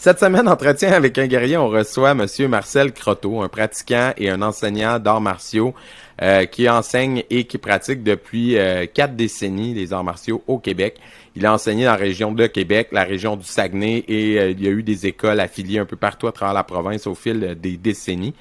[0.00, 4.42] Cette semaine, entretien avec un guerrier, on reçoit Monsieur Marcel Croteau, un pratiquant et un
[4.42, 5.74] enseignant d'arts martiaux
[6.20, 10.96] euh, qui enseigne et qui pratique depuis euh, quatre décennies les arts martiaux au Québec.
[11.36, 14.60] Il a enseigné dans la région de Québec, la région du Saguenay et euh, il
[14.60, 17.56] y a eu des écoles affiliées un peu partout à travers la province au fil
[17.60, 18.34] des décennies.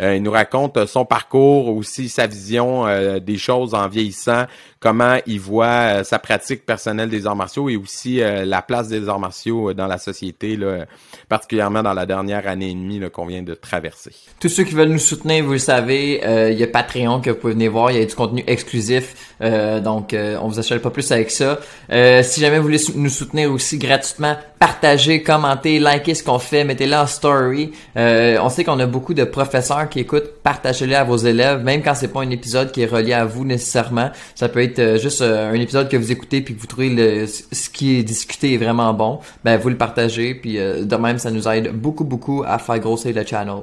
[0.00, 2.84] il nous raconte son parcours, aussi sa vision
[3.20, 4.46] des choses en vieillissant,
[4.78, 9.20] comment il voit sa pratique personnelle des arts martiaux et aussi la place des arts
[9.20, 10.86] martiaux dans la société, là,
[11.28, 14.10] particulièrement dans la dernière année et demie qu'on vient de traverser.
[14.40, 16.20] Tous ceux qui veulent nous soutenir, vous le savez,
[16.50, 17.90] il y a Patreon que vous pouvez venir voir.
[17.90, 19.34] Il y a du contenu exclusif.
[19.42, 21.58] Euh, donc, euh, on vous achète pas plus avec ça.
[21.90, 26.64] Euh, si jamais vous voulez nous soutenir aussi gratuitement, partagez, commentez, likez ce qu'on fait,
[26.64, 27.72] mettez-le en story.
[27.96, 30.42] on sait qu'on a beaucoup de professeurs qui écoutent.
[30.42, 33.44] Partagez-le à vos élèves, même quand c'est pas un épisode qui est relié à vous
[33.44, 34.10] nécessairement.
[34.34, 37.70] Ça peut être juste un épisode que vous écoutez puis que vous trouvez le, ce
[37.70, 39.18] qui est discuté est vraiment bon.
[39.44, 43.14] Ben, vous le partagez puis de même, ça nous aide beaucoup, beaucoup à faire grossir
[43.14, 43.62] le channel.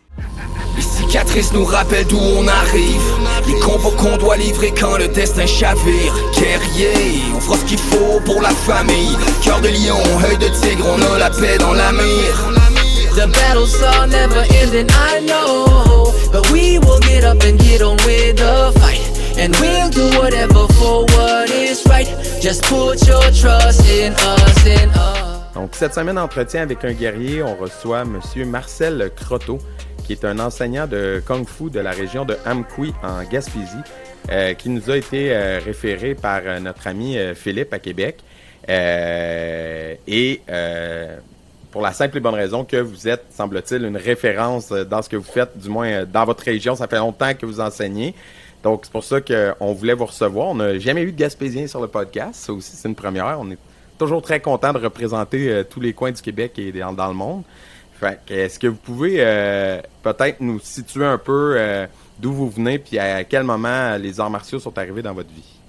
[0.75, 3.01] Les cicatrices nous rappellent d'où on arrive.
[3.47, 6.13] Les combos qu'on doit livrer quand le destin chavire.
[6.33, 9.17] Guerrier, on fera ce qu'il faut pour la famille.
[9.43, 12.51] Cœur de lion, œil de tigre, on a la paix dans la mire.
[13.15, 16.13] The battles are never ending, I know.
[16.31, 19.01] But we will get up and get on with the fight.
[19.37, 22.07] And we'll do whatever for what is right.
[22.41, 25.31] Just put your trust in us, in us.
[25.55, 29.57] Donc cette semaine entretien avec un guerrier, on reçoit Monsieur Marcel Croteau
[30.11, 33.77] qui est un enseignant de Kung Fu de la région de Amqui en Gaspésie,
[34.29, 38.17] euh, qui nous a été euh, référé par euh, notre ami Philippe à Québec.
[38.67, 40.41] et
[41.71, 45.15] pour la simple et bonne raison que vous êtes, semble-t-il, une référence dans ce que
[45.15, 46.75] vous faites, du moins dans votre région.
[46.75, 48.13] Ça fait longtemps que vous enseignez.
[48.63, 50.49] Donc, c'est pour ça qu'on voulait vous recevoir.
[50.49, 52.35] On n'a jamais eu de Gaspésien sur le podcast.
[52.35, 53.39] Ça aussi, c'est une première.
[53.39, 53.57] On est
[53.97, 57.43] toujours très content de représenter tous les coins du Québec et dans le monde
[58.29, 61.85] est-ce que vous pouvez euh, peut-être nous situer un peu euh,
[62.19, 65.59] d'où vous venez puis à quel moment les arts martiaux sont arrivés dans votre vie?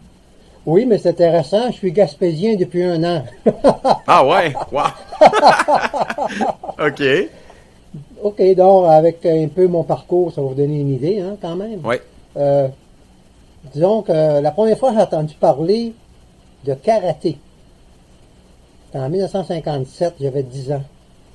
[0.65, 1.71] Oui, mais c'est intéressant.
[1.71, 3.25] Je suis gaspésien depuis un an.
[4.07, 4.55] ah ouais?
[4.71, 4.85] Wow!
[6.87, 7.03] OK.
[8.23, 11.57] OK, donc avec un peu mon parcours, ça va vous donner une idée, hein, quand
[11.57, 11.81] même.
[11.85, 11.97] Oui.
[12.37, 12.69] Euh,
[13.75, 15.93] disons que la première fois que j'ai entendu parler
[16.65, 17.39] de karaté,
[18.87, 20.85] c'était en 1957, j'avais 10 ans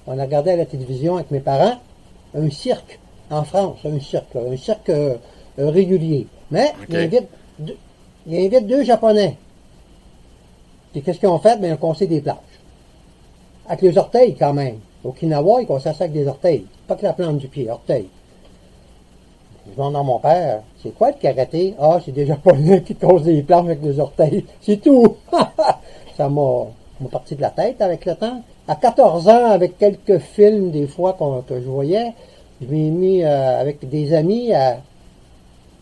[0.07, 1.75] on a regardé à la télévision avec mes parents
[2.33, 5.15] un cirque en France, un cirque, un cirque euh,
[5.59, 6.27] euh, régulier.
[6.49, 9.37] Mais il, invite deux, Japonais.
[10.95, 11.59] Et qu'est-ce qu'ils ont fait?
[11.59, 12.37] Ben, ils ont conseillé des plages.
[13.67, 14.79] Avec les orteils, quand même.
[15.03, 16.65] Au Okinawa, ils conseillent ça avec des orteils.
[16.87, 18.07] Pas que la plante du pied, orteils.
[19.67, 21.75] Je demande à mon père, c'est quoi le karaté?
[21.77, 24.45] Ah, c'est des Japonais qui causent des planches avec des orteils.
[24.61, 25.17] C'est tout.
[26.17, 30.71] ça m'a parti de la tête avec le temps à 14 ans, avec quelques films
[30.71, 31.17] des fois
[31.47, 32.13] que je voyais,
[32.61, 34.77] je m'ai mis euh, avec des amis à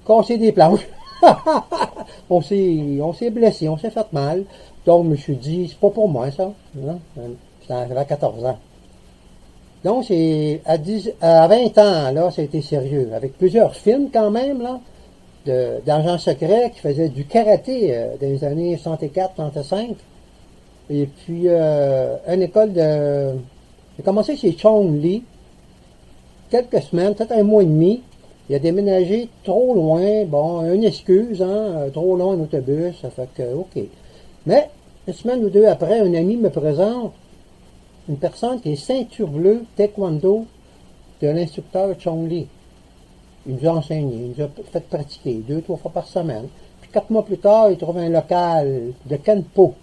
[0.05, 0.87] casser des planches.
[2.29, 4.43] on s'est on s'est blessé, on s'est fait mal.
[4.85, 6.51] Donc je me suis dit, c'est pas pour moi ça.
[7.67, 8.57] J'avais 14 ans.
[9.83, 10.05] Donc
[10.65, 13.11] à, 10, à 20 ans, là, ça a été sérieux.
[13.15, 14.79] Avec plusieurs films quand même, là,
[15.85, 19.95] d'agents secrets qui faisaient du karaté euh, dans les années 64-65.
[20.89, 23.31] Et puis, euh, une école de...
[23.97, 25.23] J'ai commencé chez Chong Lee,
[26.49, 28.03] quelques semaines, peut-être un mois et demi.
[28.49, 30.25] Il a déménagé trop loin.
[30.25, 33.83] Bon, une excuse, hein, euh, trop loin en autobus, ça fait que, OK.
[34.45, 34.69] Mais,
[35.07, 37.13] une semaine ou deux après, un ami me présente
[38.07, 40.45] une personne qui est ceinture bleue taekwondo
[41.21, 42.47] de l'instructeur Chong Lee.
[43.47, 46.47] Il nous a enseigné, il nous a fait pratiquer deux, trois fois par semaine.
[46.81, 49.73] Puis quatre mois plus tard, il trouve un local de Kenpo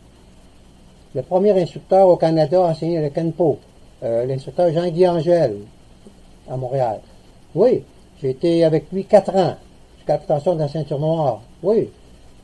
[1.15, 3.59] le premier instructeur au Canada a enseigné le Kenpo,
[4.03, 5.57] euh, l'instructeur Jean-Guy Angèle,
[6.51, 7.01] à Montréal.
[7.55, 7.83] Oui,
[8.21, 9.57] j'ai été avec lui quatre ans,
[9.97, 11.43] jusqu'à l'obtention de la ceinture noire.
[11.63, 11.91] Oui.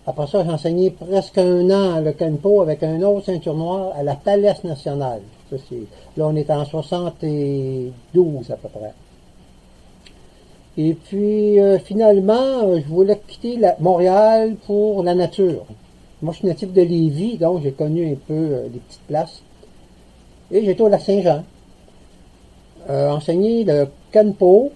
[0.06, 4.02] Après ça, j'ai enseigné presque un an le Kenpo avec un autre ceinture noire à
[4.02, 5.20] la Palais nationale.
[5.50, 8.92] là, on est en 72 à peu près.
[10.76, 15.66] Et puis, euh, finalement, je voulais quitter Montréal pour la nature.
[16.20, 19.42] Moi, je suis natif de Lévis, donc j'ai connu un peu euh, des petites places.
[20.50, 21.44] Et j'étais au lac Saint-Jean.
[22.90, 24.72] euh, enseigné le Kenpo,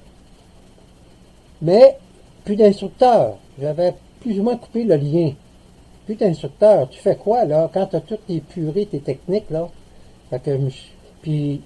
[1.63, 1.99] mais
[2.45, 3.37] plus d'instructeurs.
[3.61, 5.33] J'avais plus ou moins coupé le lien.
[6.05, 6.89] Plus d'instructeurs.
[6.91, 9.69] Tu fais quoi, là, quand tu as toutes tes purées, tes techniques, là?
[10.31, 10.77] Fait que je
[11.23, 11.61] Puis,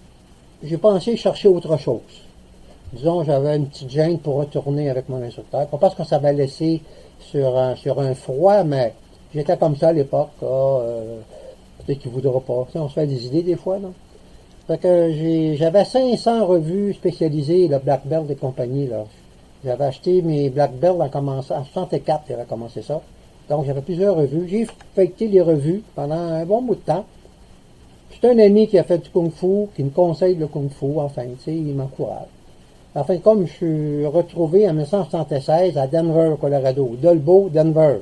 [0.63, 2.01] j'ai pensé chercher autre chose.
[2.93, 5.67] Disons, j'avais une petite gêne pour retourner avec mon instructeur.
[5.67, 6.83] Pas parce qu'on s'avait laissé
[7.19, 8.95] sur un, sur un froid, mais
[9.37, 10.31] j'étais comme ça à l'époque.
[10.43, 11.21] Euh,
[11.79, 12.65] peut-être qu'il voudra pas.
[12.67, 13.93] Tu sais, on se fait des idées des fois, non?
[14.67, 18.89] Fait que j'avais 500 revues spécialisées, le Black Belt et compagnie.
[19.65, 23.01] J'avais acheté mes Black Belt en commençant, en 64, j'avais commencé ça.
[23.49, 24.49] Donc, j'avais plusieurs revues.
[24.49, 27.05] J'ai feuilleté les revues pendant un bon bout de temps.
[28.11, 30.87] C'est un ami qui a fait du Kung Fu, qui me conseille le Kung Fu,
[30.97, 32.27] enfin, tu sais, il m'encourage.
[32.95, 37.99] Enfin, comme je suis retrouvé en 1976 à Denver, Colorado, Dolbo, Denver.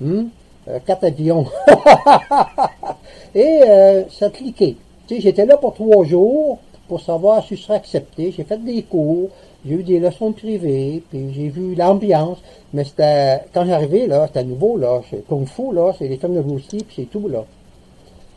[0.00, 0.24] Hmm?
[0.68, 1.46] Euh, quatre avions.
[3.34, 4.76] Et euh, ça a cliqué.
[5.06, 6.58] Tu sais, j'étais là pour trois jours
[6.88, 8.32] pour savoir si je serais accepté.
[8.32, 9.28] J'ai fait des cours,
[9.66, 12.38] j'ai eu des leçons privées, puis j'ai vu l'ambiance.
[12.72, 15.00] Mais c'était quand j'arrivais là, c'était nouveau là.
[15.10, 17.44] C'est Kung Fu là, c'est les films de Bruce puis c'est tout là.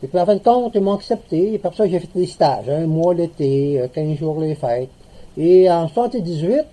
[0.02, 1.54] Et puis en fin de compte, ils m'ont accepté.
[1.54, 2.68] Et pour ça, j'ai fait des stages.
[2.68, 4.90] Un mois l'été, euh, 15 jours les fêtes.
[5.36, 6.64] Et en 78,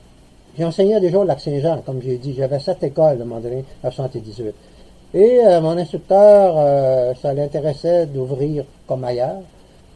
[0.58, 2.34] j'ai enseigné déjà au Lac-Saint-Jean, comme j'ai dit.
[2.38, 4.54] J'avais sept écoles à un moment donné, en 78.
[5.16, 9.42] Et euh, mon instructeur, euh, ça l'intéressait d'ouvrir comme ailleurs.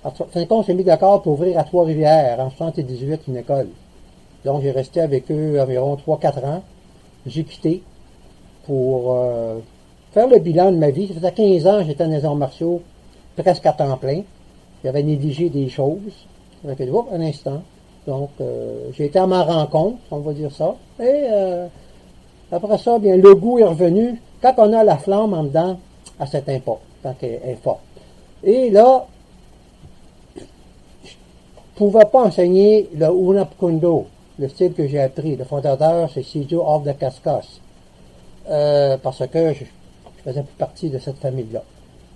[0.05, 3.35] En fin de compte, on s'est mis d'accord pour ouvrir à Trois-Rivières, en 78, une
[3.35, 3.67] école.
[4.45, 6.63] Donc, j'ai resté avec eux environ 3-4 ans.
[7.27, 7.83] J'ai quitté
[8.65, 9.59] pour euh,
[10.13, 11.09] faire le bilan de ma vie.
[11.09, 12.81] Ça faisait 15 ans j'étais dans les arts martiaux,
[13.35, 14.21] presque à temps plein.
[14.85, 16.27] J'avais négligé des choses.
[16.65, 17.61] Fait que, oups, un instant.
[18.07, 20.75] Donc, euh, j'ai été à ma rencontre, on va dire ça.
[21.01, 21.67] Et euh,
[22.53, 24.21] après ça, bien, le goût est revenu.
[24.41, 25.77] Quand on a la flamme en dedans,
[26.19, 27.81] à cet pas, quand elle est forte.
[28.43, 29.05] Et là,
[30.37, 31.15] je
[31.75, 34.05] pouvais pas enseigner le Unapkundo,
[34.37, 35.35] le style que j'ai appris.
[35.35, 37.59] Le fondateur, c'est Sijo of the Cascas.
[38.49, 39.65] Euh, parce que je,
[40.23, 41.63] faisais plus partie de cette famille-là.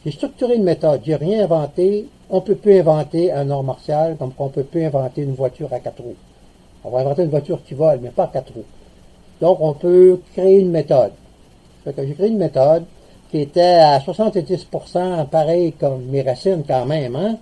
[0.06, 1.02] J'ai structuré une méthode.
[1.06, 2.08] J'ai rien inventé.
[2.30, 5.80] On peut plus inventer un art martial comme on peut plus inventer une voiture à
[5.80, 6.16] quatre roues.
[6.86, 8.66] On va inventer une voiture qui vole, mais pas à quatre roues.
[9.42, 11.12] Donc, on peut créer une méthode.
[11.86, 12.86] J'ai créé une méthode
[13.30, 17.38] qui était à 70% pareil comme mes racines quand même, hein.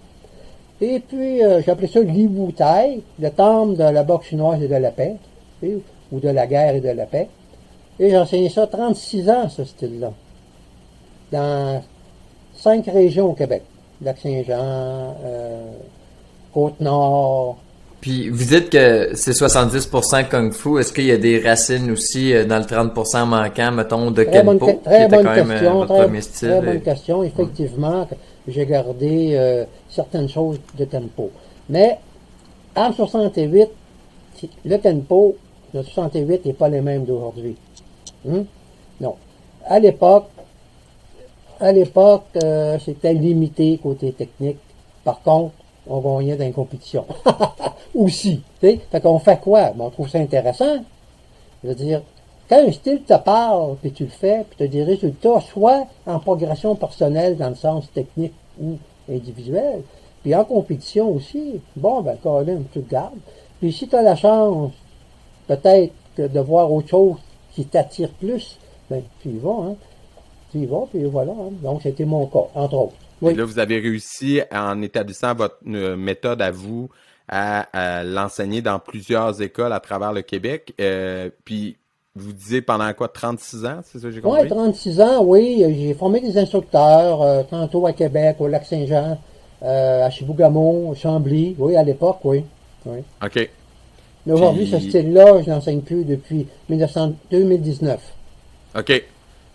[0.79, 4.75] Et puis, euh, appelé ça l'Iwu Tai, le temple de la boxe chinoise et de
[4.75, 5.15] la paix,
[5.63, 7.27] ou de la guerre et de la paix.
[7.99, 10.11] Et j'ai enseigné ça 36 ans, ce style-là,
[11.31, 11.83] dans
[12.55, 13.61] cinq régions au Québec.
[14.01, 15.71] Lac-Saint-Jean, euh,
[16.51, 17.57] Côte-Nord.
[18.01, 20.79] Puis vous dites que c'est 70% Kung Fu.
[20.79, 24.41] Est-ce qu'il y a des racines aussi euh, dans le 30% manquant, mettons, de Très
[24.43, 26.49] Kenpo, très qui était bonne quand même euh, question, votre très, premier style?
[26.49, 27.23] très bonne et- question.
[27.23, 28.07] Effectivement,
[28.47, 31.29] j'ai gardé euh, certaines choses de tempo.
[31.69, 31.99] Mais
[32.75, 33.67] en 68,
[34.35, 35.35] si- le tempo
[35.73, 37.55] de 68 n'est pas le même d'aujourd'hui.
[38.27, 38.43] Hein?
[38.99, 39.15] Non.
[39.67, 40.25] À l'époque,
[41.59, 44.57] à l'époque, euh, c'était limité côté technique.
[45.03, 45.53] Par contre,
[45.87, 47.05] on gagnait dans les compétitions.
[47.95, 48.41] Aussi.
[48.59, 48.79] tu sais.
[48.91, 49.71] Fait qu'on fait quoi?
[49.71, 50.77] Bon, on trouve ça intéressant.
[51.63, 52.01] Je veux dire,
[52.49, 55.87] quand un style te parle, puis tu le fais, puis tu as des résultats, soit
[56.05, 58.77] en progression personnelle dans le sens technique ou
[59.09, 59.81] individuel,
[60.21, 63.17] puis en compétition aussi, bon, ben, Colin, tu le gardes.
[63.59, 64.71] Puis si tu as la chance,
[65.47, 67.15] peut-être, de voir autre chose
[67.53, 68.57] qui t'attire plus,
[68.89, 69.75] ben, tu y vas, hein.
[70.51, 71.31] Tu y vas, puis voilà.
[71.31, 71.51] hein.
[71.63, 72.93] Donc, c'était mon cas, entre autres.
[73.21, 73.33] Oui.
[73.33, 76.89] Et Là, vous avez réussi, en établissant votre euh, méthode à vous,
[77.27, 77.61] à,
[77.99, 80.73] à l'enseigner dans plusieurs écoles à travers le Québec.
[80.81, 81.77] Euh, puis,
[82.15, 84.47] vous disiez pendant quoi, 36 ans, c'est ça que j'ai Oui, compris?
[84.49, 85.63] 36 ans, oui.
[85.79, 89.17] J'ai formé des instructeurs, euh, tantôt à Québec, au Lac-Saint-Jean,
[89.63, 92.43] euh, à Chibougamau, Chambly, oui, à l'époque, oui.
[92.85, 92.99] oui.
[93.23, 93.49] OK.
[94.25, 97.99] Mais aujourd'hui, Puis- ce style-là, je n'enseigne plus depuis 1900 2019.
[98.77, 99.03] OK.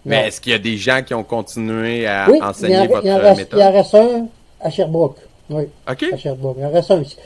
[0.07, 2.87] Mais est-ce qu'il y a des gens qui ont continué à oui, il enseigner en,
[2.87, 3.59] votre il en reste, méthode?
[3.59, 4.27] il en reste un
[4.61, 5.19] à Sherbrooke.
[5.51, 6.05] Oui, OK.
[6.13, 6.57] à Sherbrooke.
[6.59, 7.17] Il en reste un ici.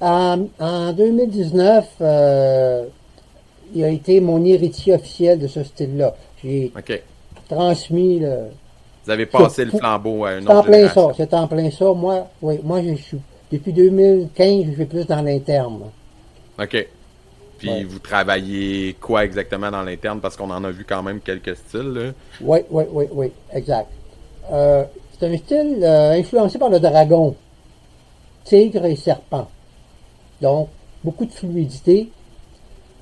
[0.00, 2.84] En, en 2019, euh,
[3.74, 6.14] il a été mon héritier officiel de ce style-là.
[6.42, 6.72] J'ai
[7.48, 8.48] transmis le,
[9.04, 11.70] Vous avez passé le flambeau à une C'est en autre plein ça, c'est en plein
[11.70, 11.92] ça.
[11.92, 13.18] Moi, oui, moi, je suis,
[13.50, 15.84] depuis 2015, je fais plus dans l'interne.
[16.60, 16.86] OK.
[17.64, 17.84] Puis Ouais.
[17.84, 20.20] vous travaillez quoi exactement dans l'interne?
[20.20, 22.12] Parce qu'on en a vu quand même quelques styles.
[22.42, 23.88] Oui, oui, oui, oui, exact.
[24.52, 24.84] Euh,
[25.18, 27.34] c'est un style euh, influencé par le dragon,
[28.44, 29.48] tigre et serpent.
[30.42, 30.68] Donc,
[31.02, 32.10] beaucoup de fluidité.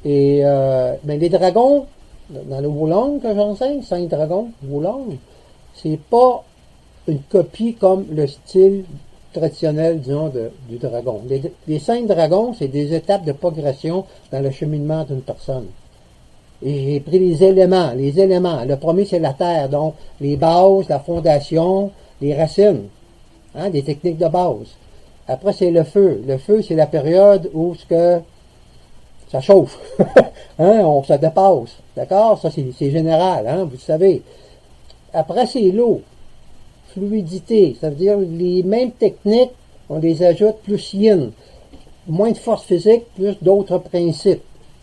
[0.04, 1.86] Et euh, mais les dragons,
[2.30, 5.18] dans le Wulong que j'enseigne, cinq dragons, Wulong,
[5.74, 6.44] c'est pas
[7.08, 8.84] une copie comme le style
[9.32, 11.22] traditionnelle, disons, de- du dragon.
[11.66, 15.66] Les, cinq dragons, c'est des étapes de progression dans le cheminement d'une personne.
[16.62, 18.64] Et j'ai pris les éléments, les éléments.
[18.64, 22.84] Le premier, c'est la terre, donc les bases, la fondation, les racines,
[23.54, 24.76] hein, des techniques de base.
[25.26, 26.22] Après, c'est le feu.
[26.26, 28.20] Le feu, c'est la période où ce
[29.30, 29.78] ça chauffe.
[30.58, 31.76] hein, on se dépasse.
[31.96, 32.38] D'accord?
[32.38, 34.22] Ça, c'est général, hein, vous savez.
[35.12, 36.02] Après, c'est l'eau.
[36.92, 37.76] Fluidité.
[37.80, 39.52] Ça veut dire les mêmes techniques,
[39.88, 41.32] on les ajoute plus yin.
[42.06, 44.42] Moins de force physique, plus d'autres principes.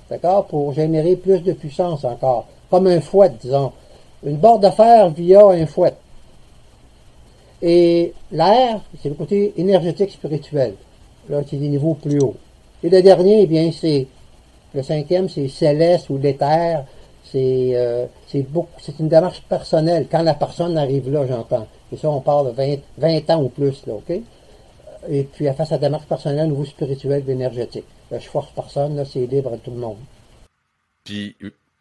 [0.09, 0.45] D'accord?
[0.45, 2.47] Pour générer plus de puissance encore.
[2.69, 3.71] Comme un fouet, disons.
[4.23, 5.93] Une barre de fer via un fouet.
[7.61, 10.75] Et l'air, c'est le côté énergétique spirituel.
[11.29, 12.35] Là, c'est des niveaux plus hauts.
[12.83, 14.07] Et le dernier, eh bien, c'est
[14.73, 16.85] le cinquième, c'est céleste ou l'éther.
[17.25, 18.05] C'est euh,
[18.49, 20.07] beaucoup, c'est une démarche personnelle.
[20.09, 21.67] Quand la personne arrive là, j'entends.
[21.91, 24.12] Et ça, on parle de 20, 20 ans ou plus, là, OK?
[25.10, 27.86] Et puis, elle fait sa démarche personnelle au niveau spirituel et énergétique.
[28.12, 29.98] Là, je force personne, là, c'est libre à tout le monde.
[31.03, 31.36] Puis,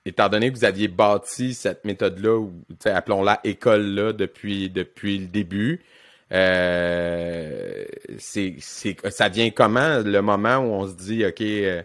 [0.06, 2.46] étant donné que vous aviez bâti cette méthode-là,
[2.84, 5.84] appelons-la école-là depuis, depuis le début,
[6.32, 7.84] euh,
[8.18, 11.82] c'est, ça vient comment le moment où on se dit, OK, euh,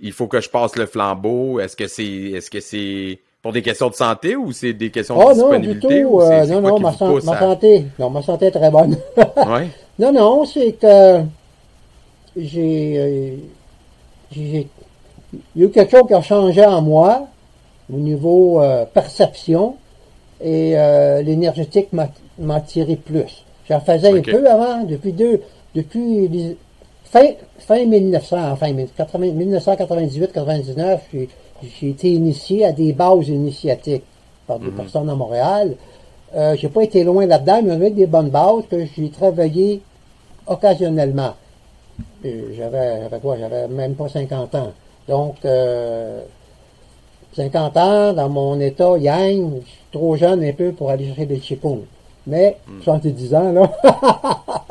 [0.00, 1.60] il faut que je passe le flambeau?
[1.60, 5.16] Est-ce que c'est, est-ce que c'est pour des questions de santé ou c'est des questions
[5.18, 6.02] Oh de non, du disponibilité?
[6.02, 6.20] tout.
[6.20, 7.86] euh, non, non, ma, vous san- pousse ma à- santé.
[7.98, 8.96] Non, ma santé est très bonne.
[9.16, 9.68] Ouais.
[9.98, 11.20] Non, non, c'est que
[12.34, 13.36] j'ai, euh,
[14.32, 14.66] j'ai,
[15.54, 17.26] il y a eu quelque chose qui a changé en moi
[17.92, 19.76] au niveau euh, perception
[20.42, 23.44] et euh, l'énergétique m'a, tiré plus.
[23.68, 25.42] J'en faisais un peu avant, depuis deux,
[25.74, 26.56] depuis les-
[27.10, 34.04] fin, fin 1900, enfin 1998-99, j'ai, été initié à des bases initiatiques
[34.46, 35.74] par des personnes à Montréal.
[36.34, 39.82] Euh, j'ai pas été loin là-dedans, mais avec des bonnes bases que j'ai travaillé
[40.46, 41.34] occasionnellement.
[42.24, 43.36] Euh, J'avais, j'avais quoi?
[43.38, 44.72] J'avais même pas 50 ans.
[45.08, 46.22] Donc, euh,
[47.34, 51.26] 50 ans, dans mon état yang, je suis trop jeune un peu pour aller chercher
[51.26, 51.82] des chipons.
[52.26, 53.72] Mais, 70 ans, là,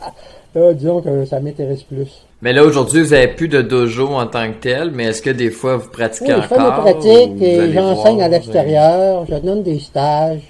[0.55, 2.25] là, disons que ça m'intéresse plus.
[2.41, 5.29] Mais là, aujourd'hui, vous avez plus de dojo en tant que tel, mais est-ce que
[5.29, 6.81] des fois, vous pratiquez Oui, je encore?
[6.81, 10.41] pratiques ou vous et j'enseigne à l'extérieur, je donne des stages.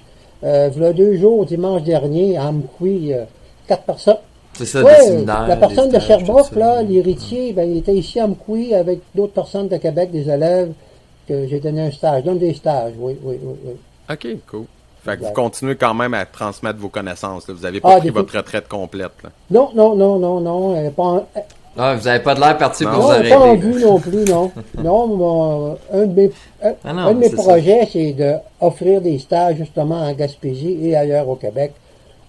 [0.44, 3.24] Euh, voilà deux jours, dimanche dernier, à Amkoui, euh,
[3.66, 4.16] quatre personnes.
[4.54, 5.46] C'est ça, séminaires.
[5.48, 9.32] la personne des de Sherbrooke, là, l'héritier, ben, il était ici à Amkoui avec d'autres
[9.32, 10.72] personnes de Québec, des élèves,
[11.28, 12.22] que j'ai donné un stage.
[12.22, 13.72] Je donne des stages, oui, oui, oui, oui.
[14.10, 14.64] OK, cool.
[15.04, 17.48] Fait que vous continuez quand même à transmettre vos connaissances.
[17.48, 17.54] là.
[17.54, 19.12] Vous n'avez pas Ah, pris votre retraite complète.
[19.24, 19.30] Là.
[19.50, 21.26] Non, non, non, non, non, pas en,
[21.78, 22.90] Ah, vous avez pas de l'air parti Non.
[22.92, 23.62] pour non, vous est pas en arrêter.
[23.66, 24.50] vue non plus, non.
[24.78, 26.30] non, mon- un de mes,
[26.62, 30.96] un, Ah non, un de mes projets, c'est d'offrir des stages, justement, en Gaspésie et
[30.96, 31.72] ailleurs au Québec.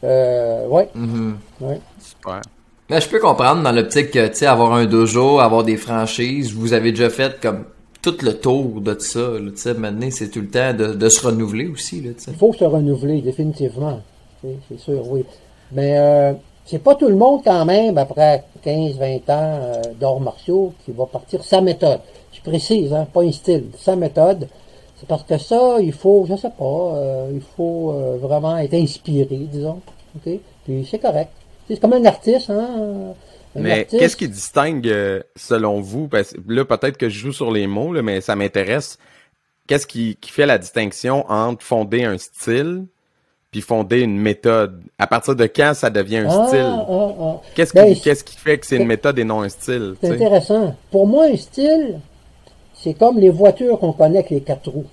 [0.03, 1.37] Euh, ouais, Mhm.
[1.61, 1.79] ouais.
[1.99, 2.41] Super.
[2.89, 6.53] Mais je peux comprendre dans l'optique que, tu sais, avoir un dojo, avoir des franchises,
[6.53, 7.65] vous avez déjà fait comme
[8.01, 11.25] tout le tour de ça, tu sais, maintenant, c'est tout le temps de, de se
[11.25, 12.31] renouveler aussi, tu sais.
[12.31, 13.99] Il faut se renouveler, définitivement.
[14.41, 15.23] C'est sûr, oui.
[15.71, 16.33] Mais euh,
[16.65, 21.05] c'est pas tout le monde quand même, après 15-20 ans euh, d'arts martiaux, qui va
[21.05, 21.99] partir sa méthode.
[22.31, 24.47] Je précise, hein, pas un style, sa méthode.
[24.97, 28.73] C'est parce que ça, il faut, je sais pas, euh, il faut euh, vraiment être
[28.73, 29.81] inspiré, disons.
[30.15, 30.39] OK?
[30.63, 31.31] Puis c'est correct.
[31.67, 33.13] C'est comme un artiste, hein.
[33.55, 37.51] Mais qu'est-ce qui distingue, euh, selon vous, parce que là, peut-être que je joue sur
[37.51, 38.97] les mots, là, mais ça m'intéresse.
[39.67, 42.85] Qu'est-ce qui, qui fait la distinction entre fonder un style
[43.51, 44.81] puis fonder une méthode?
[44.97, 46.65] À partir de quand ça devient un Ah, style?
[46.65, 47.41] ah, ah.
[47.55, 49.95] Qu'est-ce Ben, qui, qu'est-ce qui fait que c'est une méthode et non un style?
[50.01, 50.75] C'est intéressant.
[50.89, 51.99] Pour moi, un style,
[52.73, 54.87] c'est comme les voitures qu'on connaît avec les quatre roues.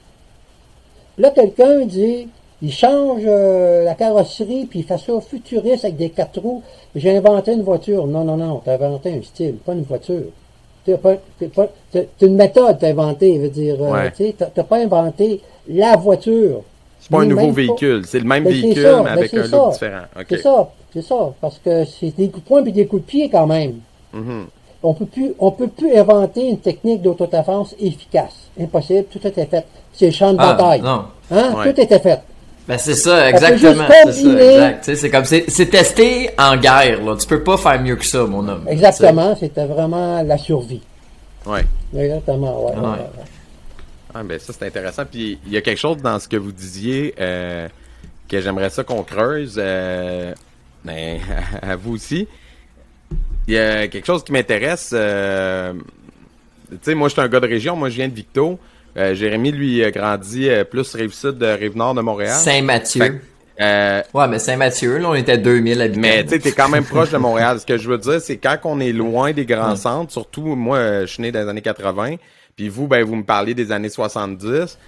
[1.17, 2.29] Là, quelqu'un dit,
[2.61, 6.63] il change euh, la carrosserie, puis il fait ça futuriste avec des quatre roues.
[6.97, 8.07] J'ai inventé une voiture.
[8.07, 10.25] Non, non, non, t'as inventé un style, pas une voiture.
[10.85, 14.13] T'as pas, t'as pas- t'as- t'as une méthode, t'as inventé, veut dire, euh, Ouais.
[14.17, 16.63] tu t'as pas inventé la voiture.
[17.01, 18.03] C'est pas un nouveau véhicule.
[18.07, 19.57] C'est le même Ben, c'est véhicule, ça, mais ben, avec c'est un ça.
[19.57, 20.01] look différent.
[20.19, 20.27] OK.
[20.31, 23.07] C'est ça, c'est ça, parce que c'est des coups de poing puis des coups de
[23.07, 23.75] pied quand même.
[24.13, 24.47] Mhm.
[24.83, 28.49] On peut plus, on peut plus inventer une technique d'autodéfense efficace.
[28.61, 29.65] Impossible, tout était fait.
[29.93, 30.81] C'est le champ de Ah, bataille.
[30.81, 31.03] non.
[31.31, 31.55] Hein?
[31.57, 31.73] Ouais.
[31.73, 32.21] Tout était fait.
[32.69, 33.87] Ben, c'est ça, exactement.
[34.05, 35.11] C'est ça, exact.
[35.11, 37.17] Comme, c'est, c'est testé en guerre, là.
[37.17, 38.67] Tu peux pas faire mieux que ça, mon homme.
[38.69, 40.83] Exactement, c'était vraiment la survie.
[41.47, 41.65] Ouais.
[41.97, 42.77] Exactement, ouais.
[42.77, 42.81] Ouais.
[42.83, 43.25] ouais, ouais.
[44.15, 45.05] Ah, ben ça, c'est intéressant.
[45.11, 47.69] Puis il y a quelque chose dans ce que vous disiez euh,
[48.29, 49.55] que j'aimerais ça qu'on creuse.
[49.57, 50.35] Euh,
[50.85, 51.21] ben,
[51.63, 52.29] à vous aussi.
[53.47, 54.91] Il y a quelque chose qui m'intéresse.
[54.93, 55.73] euh,
[56.71, 57.77] tu sais, moi, je suis un gars de région.
[57.77, 58.59] Moi, je viens de Victo.
[58.97, 62.35] Euh, Jérémy, lui, a grandi euh, plus Rive-Sud, de Rive-Nord de Montréal.
[62.37, 63.21] Saint-Mathieu.
[63.61, 66.01] Euh, Ouais, mais Saint-Mathieu, là, on était 2000 habitants.
[66.01, 67.59] mais tu sais, t'es quand même proche de Montréal.
[67.61, 70.79] Ce que je veux dire, c'est quand on est loin des grands centres, surtout moi,
[70.79, 72.17] euh, je suis né dans les années 80,
[72.57, 74.79] puis vous, ben, vous me parliez des années 70.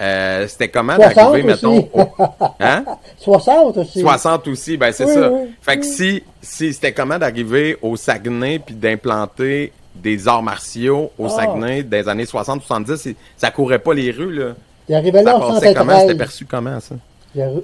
[0.00, 2.08] Euh, c'était comment 60 d'arriver, mettons, au-
[2.60, 2.84] hein?
[3.18, 4.00] 60 aussi.
[4.00, 5.30] 60 aussi, ben c'est Oui, ça.
[5.32, 11.10] oui, fait que si, si c'était comment d'arriver au Saguenay puis d'implanter des arts martiaux
[11.18, 11.28] au Ah.
[11.30, 14.54] Saguenay des années 60-70, c'est- ça courait pas les rues, là.
[14.88, 15.92] J'arrivais Ça là en passait comment?
[15.92, 16.16] C'était 113.
[16.18, 16.94] perçu comment, ça?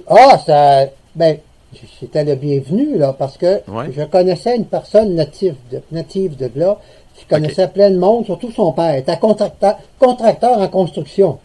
[0.07, 0.85] Ah, ça.
[1.15, 1.37] Ben,
[1.99, 3.85] c'était le bienvenu, là, parce que Ouais.
[3.95, 6.77] je connaissais une personne native de, native de là,
[7.15, 8.95] qui connaissait plein de monde, surtout son père.
[8.95, 11.39] Il était contracteur, contracteur en construction.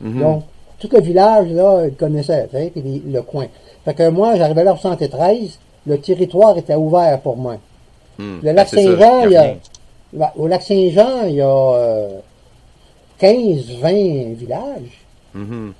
[0.00, 0.20] Mhm.
[0.20, 0.42] Donc,
[0.80, 3.46] tout le village, là, il connaissait, tu sais, puis les- le coin.
[3.84, 7.56] Fait que moi, j'arrivais là en 73, le territoire était ouvert pour moi.
[8.18, 8.38] Hmm.
[8.42, 9.56] Le lac Ben, ça, Saint-Jean, y a il
[10.36, 12.18] au lac Saint-Jean, il y a euh,
[13.18, 15.00] 15, 20 villages.
[15.34, 15.72] Mhm.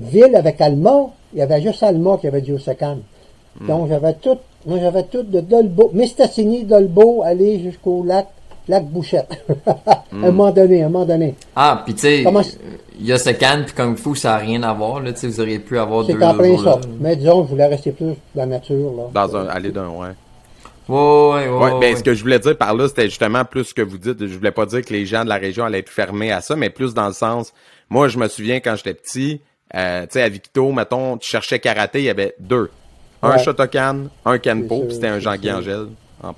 [0.00, 2.98] Ville avec Alma, il y avait juste Alma qui avait du Osakan.
[3.60, 8.28] Donc j'avais tout, moi j'avais tout de Dolbeau, Mistassini, Dolbeau, aller jusqu'au lac,
[8.68, 9.28] lac Bouchette.
[9.66, 11.34] à un moment donné, à un moment donné.
[11.54, 12.40] Ah, puis tu sais, Comment-
[12.98, 15.18] il y a ce can puis Kung Fu, ça n'a rien à voir, là, tu
[15.20, 16.80] sais, vous auriez pu avoir deux C'est en plein jours ça.
[17.00, 18.92] Mais disons, je voulais rester plus dans la nature.
[18.96, 19.02] Là.
[19.12, 20.10] Dans un, aller d'un, ouais.
[20.90, 21.80] Ouais, ouais, ouais.
[21.80, 24.26] Ben, ce que je voulais dire par là, c'était justement plus ce que vous dites.
[24.26, 26.56] Je voulais pas dire que les gens de la région allaient être fermés à ça,
[26.56, 27.52] mais plus dans le sens,
[27.88, 29.40] moi, je me souviens quand j'étais petit,
[29.74, 32.70] euh, tu sais, à Victo, mettons, tu cherchais karaté, il y avait deux.
[33.22, 33.38] Un Ouais.
[33.38, 35.52] Shotokan, un Kenpo, puis c'était un Jean-Guy.
[35.52, 35.88] Angèle,
[36.22, 36.34] en,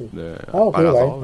[0.52, 1.18] Ah, par hasard,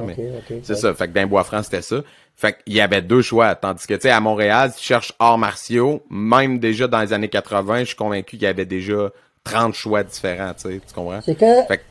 [0.63, 0.95] c'est ça.
[0.95, 1.97] Fait que d'un Bois-Franc, c'était ça.
[2.37, 3.55] Fait qu'il y avait deux choix.
[3.57, 7.13] Tandis que, tu sais, à Montréal, si tu cherches arts martiaux, même déjà dans les
[7.13, 9.11] années 80, je suis convaincu qu'il y avait déjà
[9.45, 11.21] 30 choix différents, tu sais, tu comprends?
[11.23, 11.83] C'est que, Fait que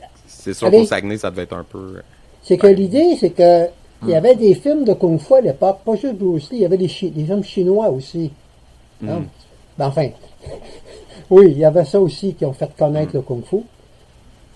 [0.54, 1.96] c'est sûr qu'au Saguenay, ça devait être un peu...
[2.44, 3.68] c'est que l'idée, c'est que
[4.04, 6.62] il y avait des films de Kung Fu à l'époque, pas juste Bruce Lee, il
[6.62, 8.32] y avait des, Chi- des films chinois aussi.
[9.04, 9.24] Hein?
[9.77, 10.10] Ben, enfin,
[11.32, 13.58] oui, il y avait ça aussi qui ont fait connaître le Kung Fu.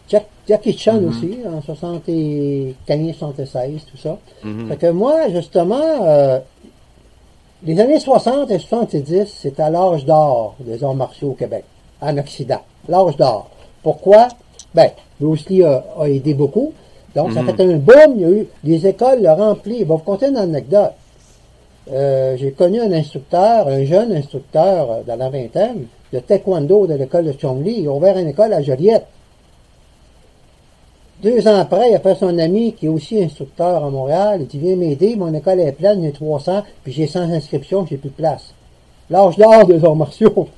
[0.08, 4.18] Jack- Jackie Chan aussi, en 75, 76, tout ça.
[4.70, 6.40] Fait que moi, justement, euh,
[7.64, 11.64] les années 60 et 70, c'était l'âge d'or des arts martiaux au Québec,
[12.02, 12.62] en Occident.
[12.88, 13.50] L'âge d'or.
[13.84, 14.28] Pourquoi?
[14.74, 14.90] Ben,
[15.22, 16.74] Bruce Lee a, a aidé beaucoup.
[17.16, 18.16] Donc, ça fait un boom.
[18.16, 19.80] Il y a eu les écoles le remplies.
[19.80, 20.94] Je vais vous conter une anecdote.
[21.92, 26.94] Euh, J'ai connu un instructeur, un jeune instructeur euh, dans la vingtaine, de taekwondo de
[26.94, 27.80] l'école de Chongli.
[27.80, 29.06] Il a ouvert une école à Joliette.
[31.22, 34.42] Deux ans après, il a fait son ami qui est aussi instructeur à Montréal.
[34.42, 37.32] Il dit Viens m'aider, mon école est pleine, il y a 300, puis j'ai 100
[37.32, 38.54] inscriptions, j'ai plus de place.
[39.10, 40.48] L'âge d'or des arts martiaux.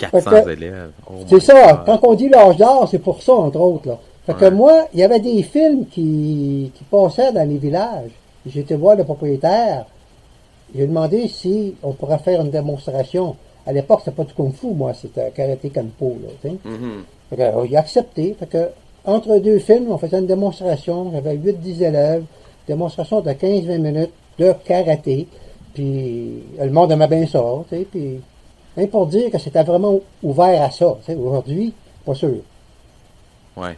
[0.00, 0.90] 400 Fait que- élèves.
[1.08, 1.80] Oh c'est ça, God.
[1.86, 3.88] quand on dit l'âge d'or, c'est pour ça, entre autres.
[3.88, 3.98] Là.
[4.26, 8.10] Fait que moi, il y avait des films qui, qui passaient dans les villages.
[8.46, 9.86] J'étais voir le propriétaire.
[10.74, 13.34] J'ai demandé si on pourrait faire une démonstration.
[13.66, 16.16] À l'époque, c'était pas du kung fu, moi, c'était karaté kanpo.
[16.22, 16.56] Là, sais.
[16.64, 17.02] Mhm.
[17.28, 18.34] Fait que, euh, il a accepté.
[18.38, 18.68] Fait que,
[19.04, 21.10] entre deux films, on faisait une démonstration.
[21.12, 22.24] J'avais 8-10 élèves.
[22.68, 25.26] Démonstration de 15-20 minutes de karaté.
[25.74, 27.42] Puis, le monde aimait bien ça.
[27.68, 28.20] Tu sais, puis,
[28.76, 30.96] rien pour dire que c'était vraiment ouvert à ça.
[31.04, 31.12] tu.
[31.14, 31.72] Aujourd'hui,
[32.04, 32.36] pas sûr.
[33.56, 33.76] Ouais.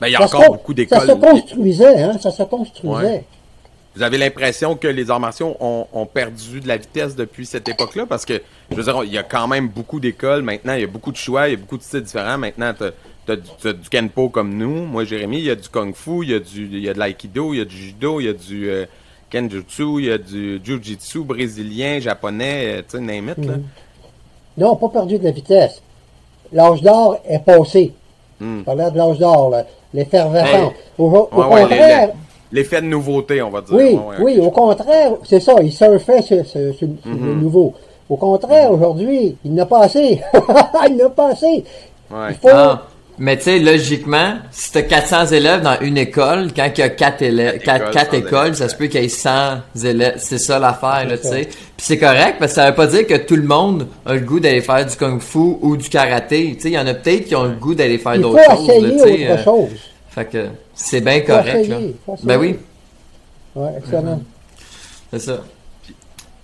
[0.00, 1.08] Ben, il y a Ça encore beaucoup Ça d'écoles.
[1.08, 2.18] se construisait, hein?
[2.20, 2.94] Ça se construisait.
[2.94, 3.24] Ouais.
[3.96, 7.68] Vous avez l'impression que les arts martiaux ont, ont perdu de la vitesse depuis cette
[7.68, 8.06] époque-là?
[8.06, 10.42] Parce que, je veux dire, il y a quand même beaucoup d'écoles.
[10.42, 12.38] Maintenant, il y a beaucoup de choix, il y a beaucoup de styles différents.
[12.38, 12.92] Maintenant, du,
[13.26, 14.86] t'as du Kenpo comme nous.
[14.86, 16.94] Moi, Jérémy, il y a du Kung Fu, il y a, du, il y a
[16.94, 18.86] de l'Aikido, il y a du Judo, il y a du euh,
[19.30, 23.52] Kenjutsu, il y a du Jiu-Jitsu brésilien, japonais, euh, tu sais, name it, là.
[23.56, 23.62] Mhm.
[24.58, 25.80] Non, pas perdu de la vitesse.
[26.52, 27.92] L'âge d'or est passé.
[28.42, 29.64] On parlait de l'âge d'or, là.
[29.92, 30.72] l'effervescence.
[30.72, 30.72] Hey.
[30.98, 32.10] Au, au Ouais, contraire,
[32.52, 33.74] l'effet de nouveauté, on va dire.
[33.74, 36.60] Oui, Ouais, ouais, oui, au contraire, c'est ça, il surfait sur, sur-
[37.04, 37.26] Mhm.
[37.26, 37.74] le nouveau.
[38.08, 40.20] Au contraire, aujourd'hui, il n'a pas assez.
[40.88, 41.64] il n'a pas assez.
[42.10, 42.30] Ouais.
[42.30, 42.48] Il faut.
[42.52, 42.82] Ah,
[43.20, 46.88] mais tu sais, logiquement, si t'as 400 élèves dans une école, quand il y a
[46.88, 49.08] 4 élèves, Quatre 4, écoles, 4 100 écoles, élèves, ça se peut qu'il y ait
[49.08, 50.14] 100 élèves.
[50.16, 51.42] C'est ça l'affaire, là, tu sais.
[51.44, 54.20] Puis c'est correct, parce que ça veut pas dire que tout le monde a le
[54.20, 56.54] goût d'aller faire du kung-fu ou du karaté.
[56.56, 58.30] Tu sais, il y en a peut-être qui ont le goût d'aller faire il faut
[58.30, 59.26] d'autres choses, là, tu sais.
[59.28, 59.68] euh, chose.
[60.08, 62.14] Fait que c'est bien correct, essayer, là.
[62.22, 62.56] Ben oui.
[63.54, 64.22] Ouais, excellent.
[65.12, 65.42] C'est ça.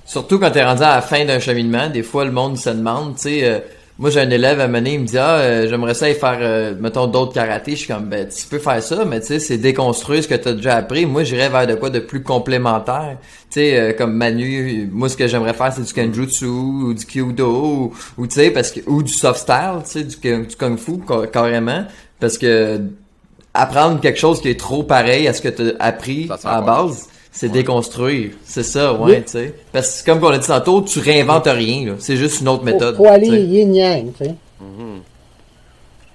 [0.05, 3.17] Surtout quand t'es rendu à la fin d'un cheminement, des fois le monde se demande,
[3.17, 3.59] tu sais, euh,
[3.98, 6.38] moi j'ai un élève à mener, il me dit ah euh, j'aimerais ça aller faire
[6.40, 9.38] euh, mettons d'autres karatés, je suis comme ben tu peux faire ça, mais tu sais
[9.38, 11.06] c'est déconstruire ce que t'as déjà appris.
[11.06, 13.16] Moi j'irais vers de quoi de plus complémentaire,
[13.50, 17.04] tu sais euh, comme Manu, moi ce que j'aimerais faire c'est du kenjutsu ou du
[17.06, 20.56] kyudo ou, ou tu sais parce que ou du soft style, tu sais du, du
[20.56, 21.85] kung fu ca- carrément.
[22.20, 22.80] Parce que
[23.54, 27.09] apprendre quelque chose qui est trop pareil à ce que tu as appris à base,
[27.38, 29.22] C'est déconstruire, c'est ça, ouais, Oui.
[29.25, 29.55] tu sais.
[29.70, 31.92] Parce que comme on a dit tantôt, tu réinventes rien, là.
[31.99, 32.96] C'est juste une autre Faut, méthode.
[32.96, 33.42] faut aller tu sais.
[33.42, 34.35] yin-yang, tu sais.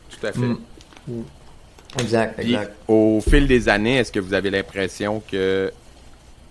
[0.09, 0.39] Tout à fait.
[0.39, 0.57] Mm.
[1.99, 2.73] Exact, Puis, exact.
[2.87, 5.71] au fil des années, est-ce que vous avez l'impression que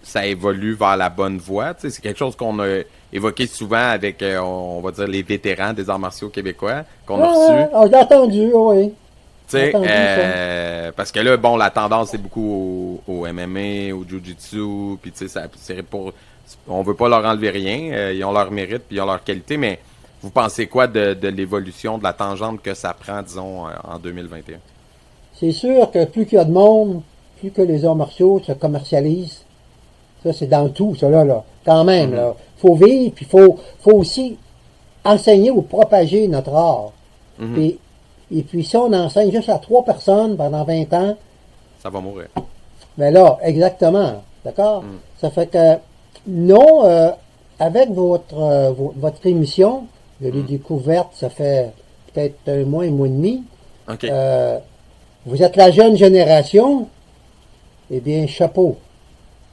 [0.03, 1.75] ça évolue vers la bonne voie?
[1.75, 5.23] Tu sais, c'est quelque chose qu'on a évoqué souvent avec, euh, on va dire, les
[5.23, 7.91] vétérans des arts martiaux québécois qu'on a reçus.
[7.91, 8.93] j'ai entendu, oui.
[9.59, 15.13] Euh, parce que là, bon, la tendance c'est beaucoup au, au MMA, au Jiu-Jitsu, puis
[15.13, 16.13] tu sais, pour,
[16.69, 19.23] on veut pas leur enlever rien, euh, ils ont leur mérite, puis ils ont leur
[19.23, 19.79] qualité, mais
[20.23, 23.99] vous pensez quoi de, de l'évolution, de la tangente que ça prend, disons, euh, en
[23.99, 24.59] 2021?
[25.35, 27.03] C'est sûr que plus qu'il y a de monde,
[27.39, 29.45] plus que les arts martiaux se commercialisent.
[30.23, 31.43] Ça, c'est dans tout, ça là, là.
[31.65, 32.35] Quand même, là.
[32.59, 34.37] Faut vivre, puis faut, faut aussi
[35.03, 36.93] enseigner ou propager notre art.
[37.39, 37.55] Mhm.
[37.55, 37.79] Puis-
[38.33, 41.17] et puis si on enseigne juste à trois personnes pendant 20 ans,
[41.83, 42.29] Ça va mourir.
[42.99, 44.23] ben là, exactement.
[44.45, 44.85] D'accord?
[45.21, 45.77] Ça fait que,
[46.27, 47.11] non, euh,
[47.59, 49.85] avec votre, euh, vo- votre émission,
[50.23, 51.73] je l'ai découverte, ça fait
[52.13, 53.43] peut-être un mois, un mois et demi.
[53.91, 54.05] OK.
[54.05, 54.59] Euh,
[55.27, 56.89] vous êtes la jeune génération,
[57.91, 58.77] eh bien, chapeau.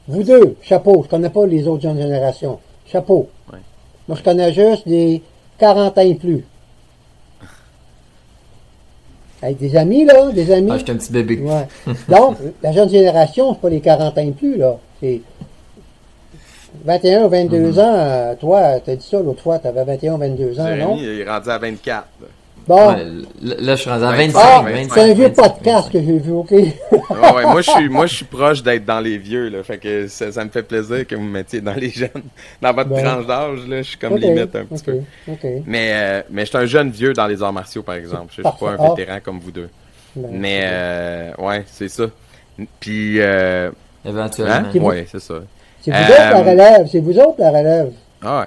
[0.08, 1.02] Vous deux, chapeau.
[1.04, 2.60] Je connais pas les autres jeunes générations.
[2.86, 3.28] Chapeau.
[3.52, 3.60] Ouais.
[4.08, 5.22] Moi, je connais juste des
[5.58, 6.46] 40 ans et plus.
[9.42, 10.72] Avec des amis, là, des amis.
[10.74, 11.40] Ah, j'étais un petit bébé.
[11.44, 11.94] Ouais.
[12.10, 14.78] Donc, la jeune génération, c'est pas les 40 ans et plus, là.
[15.00, 15.22] C'est
[16.86, 17.80] 21 ou 22 Mm-hmm.
[17.80, 17.94] ans.
[17.96, 20.98] euh, toi, t'as dit ça l'autre fois, t'avais 21 ou 22 ans, non?
[20.98, 22.08] Jérémy, il est rendu à 24.
[22.22, 22.28] là.
[22.68, 22.90] Bon.
[22.94, 23.06] Ouais,
[23.42, 24.40] là, je suis rendu à 25, 25.
[24.44, 26.52] Ah, 25, c'est un vieux 25, podcast que j'ai vu, OK?
[26.52, 26.66] Ouais,
[27.36, 29.64] ouais, moi, je suis, moi, je suis proche d'être dans les vieux, là.
[29.64, 32.10] Fait que ça, ça me fait plaisir que vous me mettiez dans les jeunes.
[32.62, 33.04] Dans votre Ben.
[33.04, 35.00] tranche d'âge, là, je suis comme limite un petit peu.
[35.66, 38.28] Mais, euh, mais je suis un jeune vieux dans les arts martiaux, par exemple.
[38.30, 38.76] Je suis pas un.
[38.80, 38.90] Ah.
[38.96, 39.70] vétéran comme vous deux.
[40.16, 42.04] Ben, Mais, euh, ouais, c'est ça.
[42.80, 43.72] Puis, euh,
[44.06, 44.54] Éventuellement.
[44.56, 44.66] hein?
[44.74, 45.36] C'est vous- Ouais, c'est ça.
[45.82, 47.92] C'est vous Euh, autres la relève, c'est vous autres la relève.
[48.22, 48.46] Ah ouais.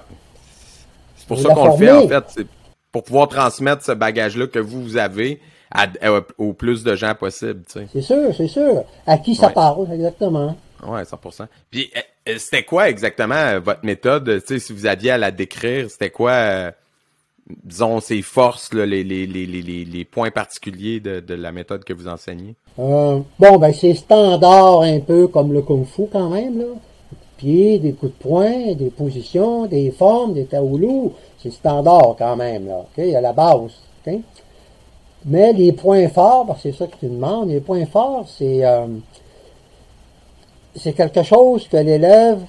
[1.17, 2.47] C'est pour Vous ça qu'on le fait, en fait.
[2.93, 7.15] Pour pouvoir transmettre ce bagage-là que vous, vous avez à- à- au plus de gens
[7.15, 7.87] possible, tu sais.
[7.93, 8.85] C'est sûr, c'est sûr.
[9.07, 9.53] À qui ça Ouais.
[9.53, 10.57] parle, exactement.
[10.87, 11.47] Ouais, 100%.
[11.71, 12.01] Puis, euh,
[12.31, 14.41] euh, c'était quoi exactement euh, votre méthode?
[14.41, 16.71] Tu sais, si vous aviez à la décrire, c'était quoi, euh,
[17.65, 21.53] disons, ses forces, là, les, les, les, les, les- les points particuliers de, de la
[21.53, 22.55] méthode que vous enseignez?
[22.79, 26.65] Euh, bon, ben c'est standard un peu comme le kung fu quand même, là.
[27.43, 31.13] Des coups de poing, des positions, des formes, des taoulous.
[31.43, 32.81] C'est standard quand même, là.
[32.81, 32.99] OK?
[32.99, 33.73] Il y a la base.
[34.07, 34.15] OK?
[35.27, 38.65] Mais les points forts, parce que c'est ça que tu demandes, les points forts, c'est
[38.65, 38.87] euh,
[40.77, 42.41] c'est quelque chose que l'élève,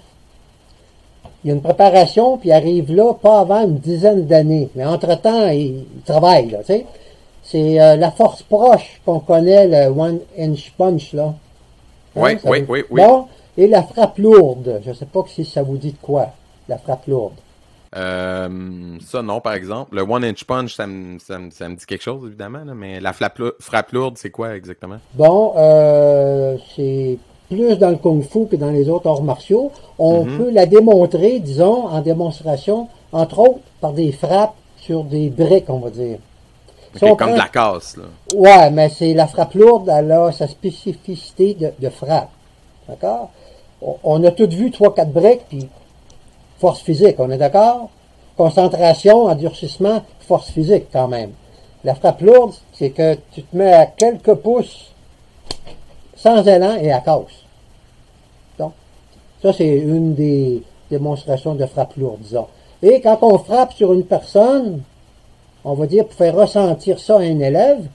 [1.43, 4.69] il y a une préparation, puis il arrive là pas avant une dizaine d'années.
[4.75, 6.86] Mais entre-temps, il, il travaille, là, tu sais?
[7.43, 11.34] C'est euh, la force proche qu'on connaît, le one inch punch, là.
[12.15, 13.01] Oui, oui, oui, oui.
[13.01, 13.25] Bon,
[13.57, 14.81] et la frappe lourde.
[14.85, 16.27] Je sais pas si ça vous dit de quoi,
[16.69, 17.33] la frappe lourde.
[17.95, 19.95] Euh, ça, non, par exemple.
[19.95, 22.73] Le one inch punch, ça me, ça me, ça me dit quelque chose, évidemment, là,
[22.73, 24.97] mais la frappe, lou- frappe lourde, c'est quoi exactement?
[25.13, 27.17] Bon, euh, c'est
[27.49, 29.71] plus dans le kung fu que dans les autres arts martiaux.
[29.99, 30.37] On Mhm.
[30.37, 35.79] peut la démontrer, disons, en démonstration, entre autres par des frappes sur des briques, on
[35.79, 36.17] va dire.
[37.01, 38.03] On comme prend- de la casse, là.
[38.33, 42.29] Ouais, mais c'est la frappe lourde, elle a sa spécificité de, de frappe.
[42.87, 43.31] D'accord?
[43.81, 45.67] On, a tous vu trois, quatre briques, puis
[46.59, 47.89] force physique, on est d'accord?
[48.37, 51.31] Concentration, endurcissement, force physique quand même.
[51.83, 54.91] La frappe lourde, c'est que tu te mets à quelques pouces
[56.15, 57.45] sans élan et à casse.
[58.59, 58.73] Donc,
[59.41, 62.47] ça c'est une des démonstrations de frappe lourde, disons.
[62.83, 64.83] Et quand on frappe sur une personne,
[65.63, 67.87] on va dire, pour faire ressentir ça à un élève,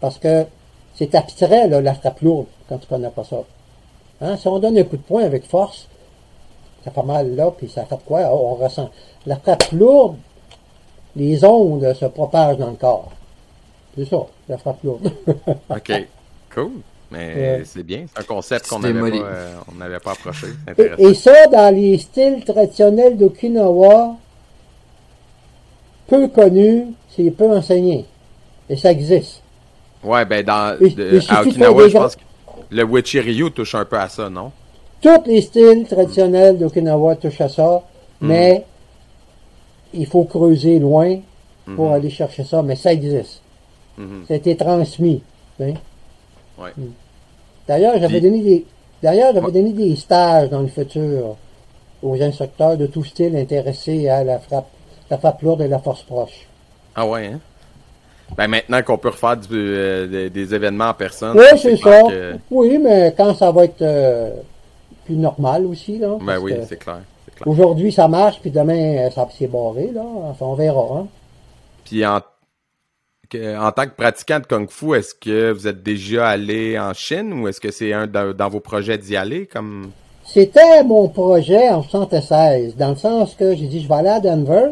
[0.00, 0.46] parce que
[0.94, 3.42] c'est abstrait, là, la frappe lourde, quand tu connais pas ça.
[4.22, 4.36] Hein?
[4.36, 5.88] Si on donne un coup de poing avec force,
[6.84, 8.20] ça fait mal là, puis ça fait quoi?
[8.32, 8.90] Oh, on ressent.
[9.26, 10.16] La frappe lourde,
[11.16, 13.10] les ondes se propagent dans le corps.
[13.96, 15.10] C'est ça, la frappe lourde.
[15.70, 16.06] OK.
[16.54, 16.70] Cool.
[17.10, 18.06] Mais c'est bien.
[18.14, 20.46] C'est un concept qu'on Tu n'avait pas, euh, on n'avait pas approché.
[20.66, 21.08] Et, intéressant.
[21.10, 24.16] et ça, dans les styles traditionnels d'Okinawa,
[26.06, 28.06] peu connus, c'est peu enseigné.
[28.68, 29.42] Et ça existe.
[30.02, 32.22] Ouais, ben, dans, de- à Okinawa, je pense que
[32.70, 34.50] le Wichiryu touche un peu à ça, non?
[35.00, 37.82] Tous les styles traditionnels d'Okinawa touchent à ça,
[38.20, 38.64] mais
[39.92, 41.18] il faut creuser loin
[41.76, 41.92] pour Mhm.
[41.92, 43.40] aller chercher ça, mais ça existe.
[43.98, 44.24] Mhm.
[44.28, 45.22] Ça a été transmis.
[45.60, 45.74] Ouais.
[47.66, 48.64] D'ailleurs, j'avais donné des
[49.02, 49.52] d'ailleurs, j'avais Ouais.
[49.52, 51.36] donné des stages dans le futur
[52.02, 54.68] aux instructeurs de tout style intéressés à la frappe,
[55.10, 56.46] la frappe lourde et la force proche.
[56.94, 57.40] Ah ouais, hein?
[58.36, 61.36] Ben, maintenant qu'on peut refaire du- euh, des, des événements en personne.
[61.38, 62.02] Oui, c'est ça.
[62.02, 64.30] que- Oui, mais quand ça va être euh,
[65.04, 65.98] plus normal aussi.
[65.98, 67.00] Là, Ben oui, c'est clair.
[67.46, 69.90] Aujourd'hui, ça marche, puis demain, euh, ça c'est barré.
[69.92, 70.02] Là.
[70.30, 70.86] Enfin, on verra.
[71.00, 71.06] Hein.
[71.84, 76.78] Puis en, en tant que pratiquant de Kung Fu, est-ce que vous êtes déjà allé
[76.78, 79.90] en Chine ou est-ce que c'est un de- dans vos projets d'y aller comme?
[80.24, 84.20] C'était mon projet en 76, dans le sens que j'ai dit, je vais aller à
[84.20, 84.70] Denver,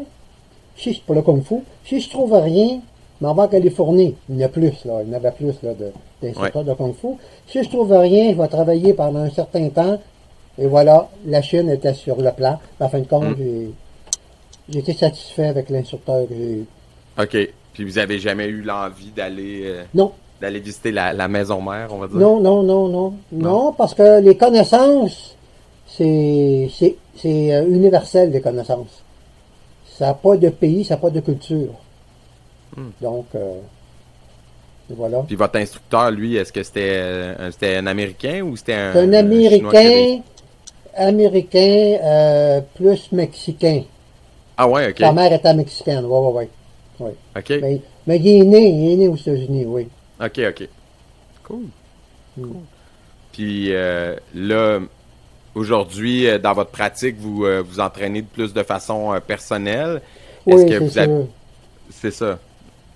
[0.77, 2.81] si je, pour le Kung Fu, si je trouve rien,
[3.21, 4.15] je m'en vais en Californie.
[4.29, 6.73] Il y en a plus, là, il y en avait plus là, de- d'instructeurs de
[6.75, 7.09] Kung Fu.
[7.47, 10.01] Si je trouve rien, je vais travailler pendant un certain temps,
[10.59, 12.59] et voilà, la Chine était sur le plan.
[12.81, 13.71] En fin de compte, j'ai
[14.69, 16.65] j'ai été satisfait avec l'instructeur que j'ai eu.
[17.21, 17.49] OK.
[17.73, 21.89] Puis vous avez jamais eu l'envie d'aller euh, Non, d'aller visiter la, la maison mère,
[21.93, 22.17] on va dire?
[22.19, 23.15] Non, non, non, non.
[23.33, 25.37] Non, parce que les connaissances,
[25.87, 29.03] c'est c'est- c'est euh, universel, les connaissances.
[29.87, 31.75] Ça n'a pas de pays, ça n'a pas de culture.
[33.01, 33.61] Donc, euh,
[34.91, 35.23] voilà.
[35.27, 38.93] Puis votre instructeur, lui, est-ce que c'était euh, un, c'était un Américain ou c'était un,
[38.93, 39.13] C'est un?
[39.13, 40.21] Américain,
[40.97, 43.83] Américain euh, plus Mexicain.
[44.57, 44.99] Ah ouais, ok.
[44.99, 46.49] Sa mère était mexicaine, oui, oui,
[47.01, 47.11] oui.
[47.37, 49.89] Ok, Mais, mais il est né, il est né aux États-Unis, oui.
[50.23, 50.69] ok, ok.
[51.45, 51.63] Cool.
[52.37, 52.43] Mm.
[52.43, 52.57] Cool.
[53.33, 54.81] Puis euh, là,
[55.55, 60.03] aujourd'hui, dans votre pratique, vous euh, vous entraînez de plus de façon personnelle.
[60.47, 61.07] Est-ce Oui, que c'est vous avez...
[61.07, 61.27] sûr.
[61.91, 62.39] C'est ça.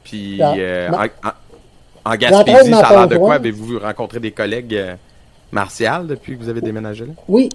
[0.05, 1.31] Puis Ah, euh, en, en-
[2.07, 3.35] en J'entraîne Gaspésie, ça a l'air de quoi?
[3.35, 4.95] Avez-vous rencontré des collègues euh,
[5.51, 7.13] martiales depuis que vous avez déménagé là?
[7.29, 7.49] Oui.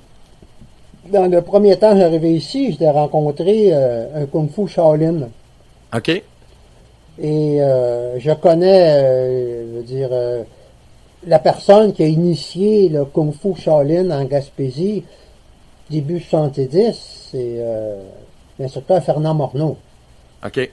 [1.12, 5.30] Dans le premier temps, j'arrivais ici, j'ai rencontré euh, un Kung Fu Shaolin.
[5.96, 6.10] OK.
[7.22, 7.58] Et
[8.18, 9.02] je connais,
[9.66, 10.10] je veux dire,
[11.28, 15.04] la personne qui a initié le Kung Fu Shaolin en Gaspésie,
[15.90, 17.60] début 70, c'est
[18.58, 19.78] l'instructeur Fernand Morneau.
[20.46, 20.70] OK.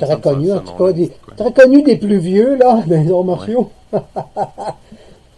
[0.00, 1.34] Me Très connu, en tout cas, des- c'est quoi?
[1.50, 3.70] très connu des plus vieux, là, des arts martiaux.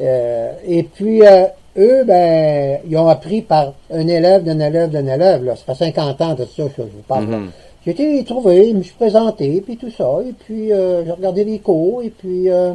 [0.00, 1.46] Euh, et puis, euh,
[1.78, 5.54] eux, ben, ils ont appris par un élève d'un élève d'un élève, là.
[5.56, 7.24] Ça fait 50 ans de ça que je vous parle.
[7.24, 7.50] Mhm.
[7.84, 11.12] J'ai été les trouver, je me suis présenté, puis tout ça, et puis euh, j'ai
[11.12, 12.72] regardé les cours, et puis euh,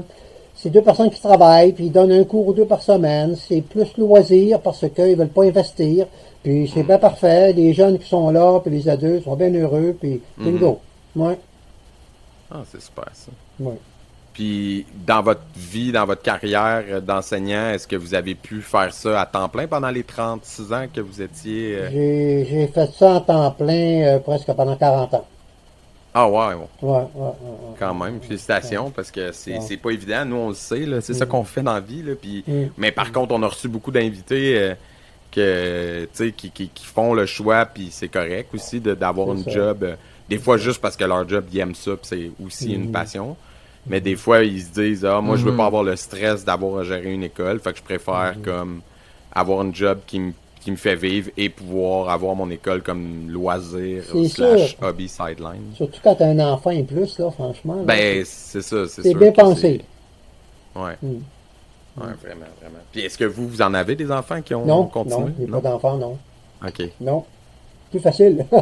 [0.55, 3.35] c'est deux personnes qui travaillent, puis ils donnent un cours ou deux par semaine.
[3.35, 6.07] C'est plus loisir parce qu'ils veulent pas investir,
[6.41, 7.53] puis c'est bien parfait.
[7.53, 10.79] Les jeunes qui sont là, puis les adultes sont bien heureux, puis bingo.
[11.15, 11.37] Ouais,
[12.51, 13.31] Ah, c'est super ça.
[13.59, 13.79] ouais.
[14.33, 19.19] Puis dans votre vie, dans votre carrière d'enseignant, est-ce que vous avez pu faire ça
[19.21, 23.07] à temps plein pendant les 36 ans que vous étiez euh, J'ai j'ai fait ça
[23.15, 25.27] en temps plein euh, presque pendant 40 ans.
[26.13, 28.21] Ah ouais, ouais, Ouais, ouais, ouais, quand même.
[28.21, 31.43] Félicitations parce que c'est c'est pas évident, nous on le sait là, c'est ça qu'on
[31.43, 32.63] fait dans la vie là, puis Mm.
[32.77, 34.75] mais par contre, on a reçu beaucoup d'invités euh,
[35.31, 39.51] que qui, qui, qui font le choix puis c'est correct aussi d'avoir une ça.
[39.51, 39.95] job euh,
[40.29, 42.91] des fois juste parce que leur job ils aiment ça, puis c'est aussi une Mhm.
[42.91, 43.35] passion.
[43.87, 45.57] Mais des fois, ils se disent Ah, moi, je veux Mhm.
[45.57, 47.59] pas avoir le stress d'avoir à gérer une école.
[47.59, 48.43] Fait que je préfère Mhm.
[48.43, 48.81] comme
[49.33, 53.27] avoir une job qui me qui me fait vivre et pouvoir avoir mon école comme
[53.31, 54.87] loisir slash sûr.
[54.87, 55.73] hobby sideline.
[55.75, 57.77] Surtout quand t'as un enfant et plus, là, franchement.
[57.77, 57.83] là.
[57.83, 59.81] Ben, c'est ça, c'est C'est bien pensé.
[60.75, 60.97] Ouais.
[61.97, 62.79] Ouais, vraiment, vraiment.
[62.91, 65.17] Puis est-ce que vous, vous en avez des enfants qui ont non, continué?
[65.19, 66.17] non, j'ai pas d'enfant, non.
[66.65, 66.89] OK.
[67.01, 67.23] Non.
[67.89, 68.45] Plus facile.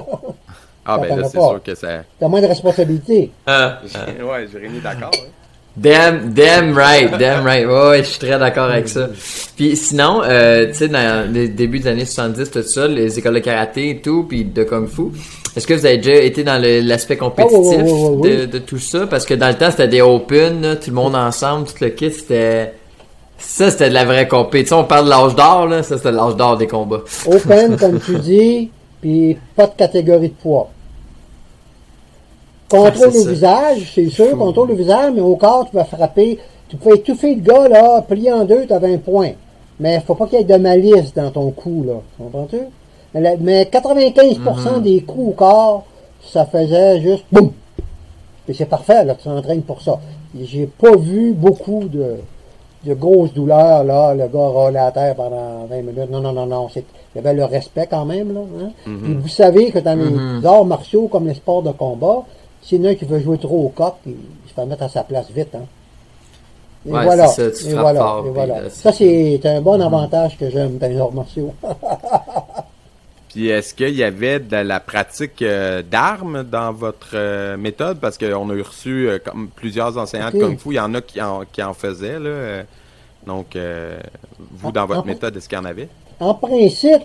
[0.92, 1.50] Ah, ben là, c'est pas.
[1.50, 1.88] sûr que ça...
[2.20, 3.30] T'as moins de responsabilité.
[3.48, 3.70] Euh,
[4.24, 5.12] ouais, Jérémy, d'accord.
[5.13, 5.28] hein.
[5.78, 7.68] Damn, damn right, damn right.
[7.68, 9.08] Ouais, ouais, je suis très d'accord avec ça.
[9.56, 13.36] Puis sinon, euh, tu sais, dans les débuts des années 70, tout ça, les écoles
[13.36, 15.04] de karaté et tout, puis de kung fu,
[15.56, 18.38] est-ce que vous avez déjà été dans le- l'aspect compétitif Ah, ouais, ouais, ouais, ouais,
[18.38, 19.06] de, de tout ça?
[19.06, 21.89] Parce que dans le temps, c'était des open, là, tout le monde ensemble, tout le
[21.89, 22.74] kit, c'était...
[23.39, 24.80] Ça, c'était de la vraie compétition.
[24.80, 25.82] On parle de l'âge d'or, là.
[25.84, 27.02] Ça, c'était l'âge d'or des combats.
[27.25, 28.69] Open, comme tu dis,
[29.02, 30.69] puis pas de catégorie de poids.
[32.69, 36.38] Contrôle le visage, c'est sûr, contrôle le visage, mais au corps, tu vas frapper.
[36.67, 39.32] Tu peux étouffer le gars, là, plié en deux, tu as 20 points.
[39.80, 41.93] Mais faut pas qu'il y ait de malice dans ton coup, là.
[42.19, 42.60] Comprends-tu?
[43.15, 44.84] Mais, la- mais 95% Mhm.
[44.84, 45.86] des coups au corps,
[46.32, 47.52] ça faisait juste boum!
[48.47, 49.99] Et c'est parfait, là, tu t'entraînes pour ça.
[50.39, 52.17] J'ai pas vu beaucoup de,
[52.86, 56.10] de grosses douleurs, là, le gars roulait à terre pendant 20 minutes.
[56.10, 56.70] Non, non, non, non.
[56.70, 58.42] c'est- Il y avait le respect quand même, là.
[58.62, 58.70] hein.
[58.84, 62.24] Puis vous savez que dans les arts martiaux, comme les sports de combat,
[62.62, 64.65] s'il y en a un qui veut jouer trop au coq, il, il se fait
[64.65, 65.65] mettre à sa place vite, hein.
[66.88, 67.28] Et Ouais, voilà.
[67.28, 68.62] c'est ça, tu et voilà, fort, et voilà.
[68.62, 71.52] là, Ça, c'est- c'est un bon avantage que j'aime dans les arts martiaux.
[73.30, 78.00] Puis est-ce qu'il y avait de la pratique euh, d'armes dans votre euh, méthode?
[78.00, 80.39] Parce qu'on a reçu euh, comme plusieurs enseignants de.
[80.39, 80.70] Kung Fu.
[80.72, 82.20] Il y en a qui en, qui en faisaient.
[82.20, 82.63] Là.
[83.28, 83.56] Donc,
[84.54, 85.89] vous, dans votre en- méthode, est-ce qu'il y en avait?
[86.20, 87.04] En principe,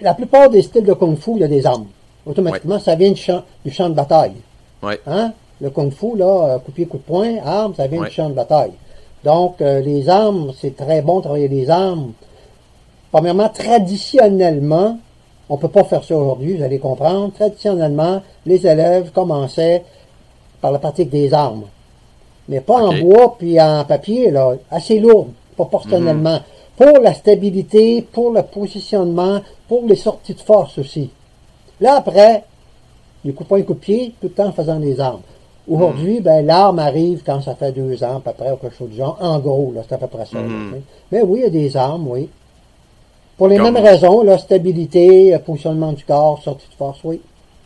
[0.00, 1.86] la plupart des styles de Kung Fu, il y a des armes.
[2.26, 4.34] Automatiquement, ça vient du champ, du champ de bataille.
[4.82, 5.00] Ouais.
[5.06, 5.32] Hein?
[5.60, 8.08] Le Kung Fu, là, coup de pied, coup de poing, armes, ça vient Ouais.
[8.08, 8.72] du champ de bataille.
[9.24, 12.12] Donc, les armes, c'est très bon de travailler les armes
[13.12, 14.98] Premièrement, traditionnellement,
[15.52, 17.30] on peut pas faire ça aujourd'hui, vous allez comprendre.
[17.34, 19.84] Traditionnellement, les élèves commençaient
[20.62, 21.64] par la pratique des armes.
[22.48, 26.38] Mais pas en bois puis en papier, là, assez lourd, proportionnellement.
[26.74, 31.10] Pour la stabilité, pour le positionnement, pour les sorties de force aussi.
[31.82, 32.44] Là, après,
[33.22, 35.20] les coups de poing, coups de pied, tout le temps en faisant des armes.
[35.68, 38.88] Aujourd'hui, ben, l'arme arrive quand ça fait deux ans, à peu près, ou quelque chose
[38.88, 39.18] du genre.
[39.20, 40.38] En gros, là, c'est à peu près ça.
[40.38, 40.80] Mhm.
[41.12, 42.30] Mais oui, il y a des armes, oui.
[43.36, 47.20] Pour les Comme- mêmes raisons, là, stabilité, euh, positionnement du corps, sortie de force, oui.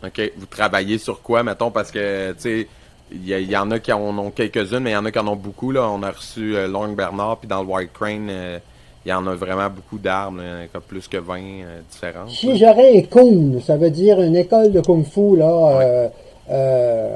[0.05, 0.31] OK.
[0.37, 2.67] Vous travaillez sur quoi, mettons, parce que, tu sais,
[3.11, 5.27] il y, en a qui en ont quelques-unes, mais il y en a qui en
[5.27, 5.89] ont beaucoup, là.
[5.89, 8.59] On a reçu euh, Long Bernard, puis dans le White Crane, euh,
[9.05, 10.41] il y en a vraiment beaucoup d'armes,
[10.87, 12.29] plus que 20 euh, différentes.
[12.29, 16.09] Si j'aurais un Kung, ça veut dire une école de Kung Fu là,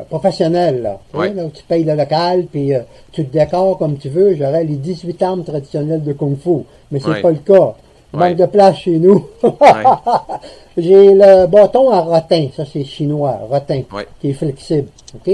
[0.10, 2.72] professionnelle, là, hein, où tu payes le local, puis
[3.12, 6.64] tu te décores comme tu veux, j'aurais les 18 armes traditionnelles de Kung Fu.
[6.92, 7.22] Mais c'est Ouais.
[7.22, 7.76] pas le cas.
[8.14, 9.26] Manque de place chez nous.
[10.78, 13.82] J'ai le bâton à rotin, ça c'est chinois, rotin,
[14.20, 14.88] qui est flexible.
[15.16, 15.28] OK?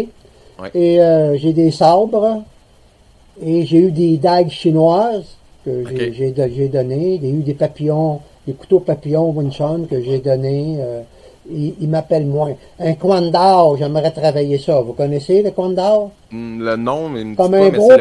[0.59, 0.71] Ouais.
[0.73, 2.41] Et euh, j'ai des sabres,
[3.41, 6.13] et j'ai eu des dagues chinoises que j'ai Ok.
[6.55, 10.77] j'ai donné, eu des papillons, des couteaux papillons Wing Chun que j'ai donné.
[10.79, 11.01] Euh,
[11.49, 12.53] il il m'appelle moins.
[12.79, 14.81] Un Kwandao, j'aimerais travailler ça.
[14.81, 16.11] Vous connaissez le Kwandao?
[16.31, 17.91] Hmm, Le nom, mais une Comme un pas, gros,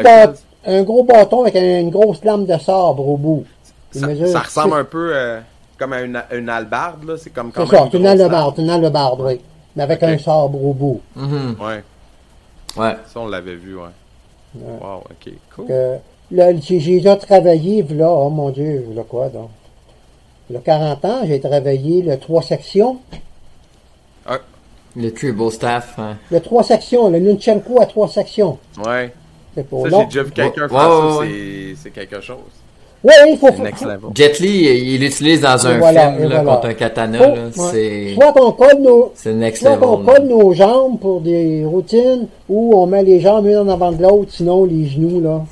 [0.65, 3.43] un gros bâton avec un- une grosse lame de sabre au bout.
[3.91, 5.39] Ça, ressemble un peu euh,
[5.77, 7.15] comme à une, une albarde, là.
[7.17, 7.83] C'est comme quand C'est même.
[7.85, 9.41] ça, c'est une grosse albarde, c'est une albarde, oui.
[9.75, 11.01] Mais avec un sabre au bout.
[11.15, 11.55] Mhm.
[11.59, 11.67] arme.
[11.69, 11.83] Ouais,
[12.77, 12.95] Ouais.
[13.11, 13.83] ça, on l'avait vu, ouais.
[14.55, 14.61] Ouais.
[14.81, 15.67] Wow, OK, cool.
[15.67, 15.95] Que,
[16.31, 19.49] là, j'ai déjà travaillé, là, oh mon Dieu, là quoi, donc?
[20.49, 22.97] Il y a 40 ans, j'ai travaillé le trois sections.
[24.25, 24.39] Ah,
[24.95, 25.99] Le Triple Staff.
[25.99, 26.17] hein.
[26.31, 28.57] Le trois sections, le Nunchenko à trois sections.
[28.85, 29.13] ouais.
[29.55, 32.37] C'est pas Ça, j'ai déjà vu quelqu'un Ouais, faire ouais, ça, c'est quelque chose.
[33.03, 33.99] Oui, il faut, C'est next level.
[34.15, 36.55] Jet Li, il l'utilise dans Et un voilà, film là, voilà.
[36.55, 37.17] contre un katana.
[37.19, 37.31] faut- là.
[37.31, 37.51] ouais.
[37.71, 40.05] C'est soit qu'on colle nos, c'est next soit qu'on level.
[40.15, 44.01] colle nos jambes pour des routines, ou on met les jambes une en avant de
[44.01, 45.43] l'autre, sinon les genoux, là,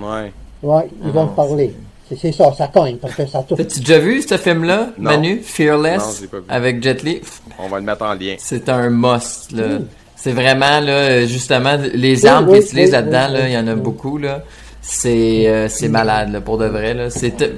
[0.00, 0.32] Ouais.
[0.62, 1.74] ouais, ils vont non, te parler.
[2.08, 3.58] C'est c'est ça, ça cogne, parce que ça touche.
[3.58, 5.10] T'as-tu déjà vu ce film-là, Non.
[5.10, 5.36] Manu?
[5.36, 6.18] Non, Fearless?
[6.20, 6.44] j'ai pas vu.
[6.48, 7.20] avec Jet Li?
[7.58, 8.36] On va le mettre en lien.
[8.38, 9.66] C'est un must, là.
[9.80, 9.86] Mm.
[10.14, 13.46] C'est vraiment, là, justement, les Oui, armes oui, qu'ils utilisent oui, là-dedans, oui, là, oui,
[13.50, 13.80] il y en a oui.
[13.80, 14.42] beaucoup, là.
[14.88, 17.10] C'est euh, c'est malade, là, pour de vrai, là.
[17.10, 17.52] C'est, euh,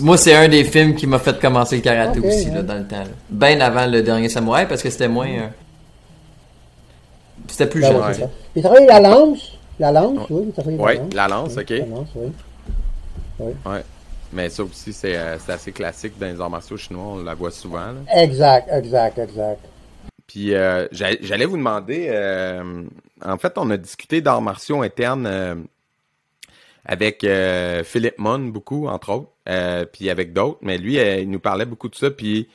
[0.00, 2.84] moi, c'est un des films qui m'a fait commencer le karaté aussi, là, dans le
[2.86, 3.04] temps.
[3.30, 5.28] Bien avant le dernier samouraï, parce que c'était moins...
[5.28, 5.46] euh,
[7.48, 7.96] c'était plus Ben jeune.
[8.02, 8.28] oui, ouais.
[8.56, 11.14] J'ai travaillé la lance, la lance, oui, Ouais, la lance.
[11.14, 11.70] la lance, Oui, ok.
[11.70, 13.46] La lance, oui.
[13.64, 13.82] Ouais.
[14.32, 17.04] Mais ça aussi, c'est euh, c'est assez classique dans les arts martiaux chinois.
[17.14, 17.78] On la voit souvent.
[17.92, 18.22] Là.
[18.22, 19.60] Exact, exact, exact.
[20.26, 22.82] Puis euh, j'a- j'allais vous demander, euh,
[23.24, 25.54] en fait, on a discuté d'arts martiaux internes euh,
[26.86, 31.28] avec euh, Philippe Munn beaucoup, entre autres, euh, puis avec d'autres, mais lui, euh, il
[31.30, 32.48] nous parlait beaucoup de ça, puis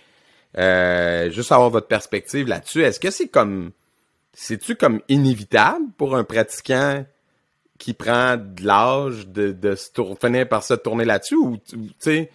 [0.58, 2.82] euh, juste avoir votre perspective là-dessus.
[2.82, 3.72] Est-ce que c'est comme,
[4.34, 7.06] c'est-tu comme inévitable pour un pratiquant
[7.78, 11.91] qui prend de l'âge de, de se tour- finir par se tourner là-dessus, ou, tu
[12.00, 12.30] sais,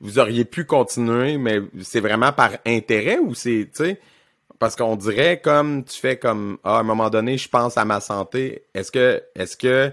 [0.00, 4.00] vous auriez pu continuer, mais c'est vraiment par intérêt ou c'est, tu sais,
[4.58, 7.84] parce qu'on dirait comme tu fais comme ah, à un moment donné, je pense à
[7.84, 8.64] ma santé.
[8.74, 9.92] Est-ce que est-ce que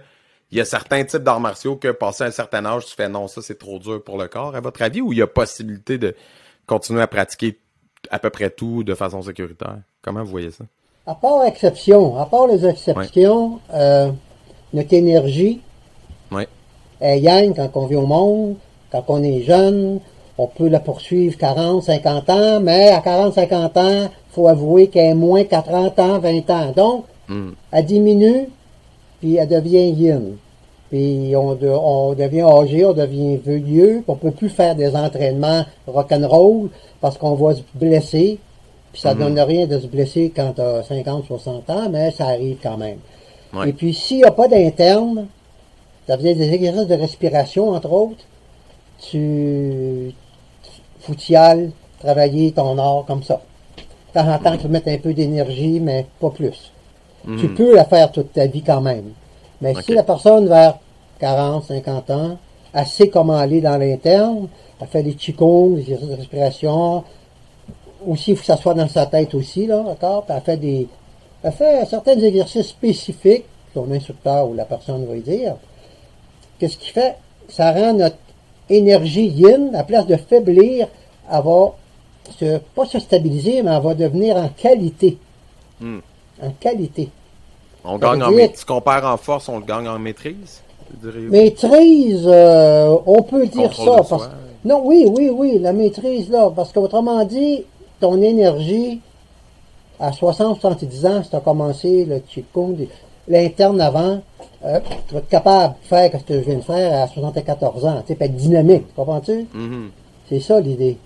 [0.52, 3.28] il y a certains types d'arts martiaux que passé un certain âge, tu fais non,
[3.28, 5.98] ça c'est trop dur pour le corps, à votre avis, ou il y a possibilité
[5.98, 6.16] de
[6.66, 7.60] continuer à pratiquer
[8.10, 9.78] à peu près tout de façon sécuritaire?
[10.02, 10.64] Comment vous voyez ça?
[11.06, 14.12] À part exception, à part les exceptions, euh,
[14.74, 15.62] notre énergie
[16.32, 16.48] Ouais.
[17.02, 18.56] est yang quand on vit au monde,
[18.92, 20.00] quand on est jeune,
[20.38, 25.12] on peut la poursuivre 40, 50 ans, mais à 40, 50 ans, faut avouer qu'elle
[25.12, 26.72] est moins qu'à 30 ans, 20 ans.
[26.72, 27.52] Donc, Hmm.
[27.72, 28.50] elle diminue,
[29.20, 30.38] puis elle devient yin.
[30.90, 34.96] Puis on, de- on devient âgé, on devient vieux, puis on peut plus faire des
[34.96, 38.40] entraînements rock'n'roll parce qu'on va se blesser.
[38.92, 42.26] Puis ça donne rien de se blesser quand tu as 50, 60 ans, mais ça
[42.28, 42.98] arrive quand même.
[43.54, 43.70] Ouais.
[43.70, 45.28] Et puis s'il n'y a pas d'interne,
[46.08, 48.26] ça faisait des exercices de respiration, entre autres,
[49.00, 50.12] tu,
[51.36, 53.42] ailles travailler ton art comme ça.
[53.78, 56.72] De temps en temps, tu mettre un peu d'énergie, mais pas plus.
[57.26, 57.56] Tu Mhm.
[57.56, 59.12] peux la faire toute ta vie quand même.
[59.62, 60.78] Mais si la personne vers
[61.20, 62.38] 40, 50 ans,
[62.74, 64.48] elle sait comment aller dans l'interne,
[64.80, 67.04] elle fait des qigong, des exercices de respiration,
[68.08, 70.24] aussi, il faut que ça soit dans sa tête aussi, là, d'accord?
[70.24, 70.88] Puis elle fait des,
[71.44, 75.56] elle fait certains exercices spécifiques, son instructeur ou la personne va y dire.
[76.58, 77.16] Qu'est-ce qui fait?
[77.50, 78.16] Ça rend notre
[78.70, 80.88] énergie yin, à place de faiblir,
[81.32, 81.74] elle va
[82.40, 85.18] se, pas se stabiliser, mais elle va devenir en qualité.
[85.82, 86.00] Hmm.
[86.42, 87.10] En qualité.
[87.84, 88.60] On Ça gagne en maîtrise.
[88.60, 90.62] Tu compares en force, on le gagne en maîtrise?
[91.04, 94.30] Maîtrise, euh, on peut dire ça, de parce soi.
[94.66, 96.52] Non, oui, oui, oui, la maîtrise, là.
[96.54, 97.64] Parce qu'autrement dit,
[98.00, 99.00] ton énergie,
[100.00, 102.88] à 60, 70 ans, si tu as commencé le Qigong,
[103.28, 104.22] l'interne avant,
[104.66, 107.86] euh, tu vas être capable de faire ce que je viens de faire à 74
[107.86, 108.04] ans.
[108.06, 109.46] Tu sais, être dynamique, comprends-tu?
[109.54, 109.92] Mhm.
[110.28, 110.98] C'est ça l'idée.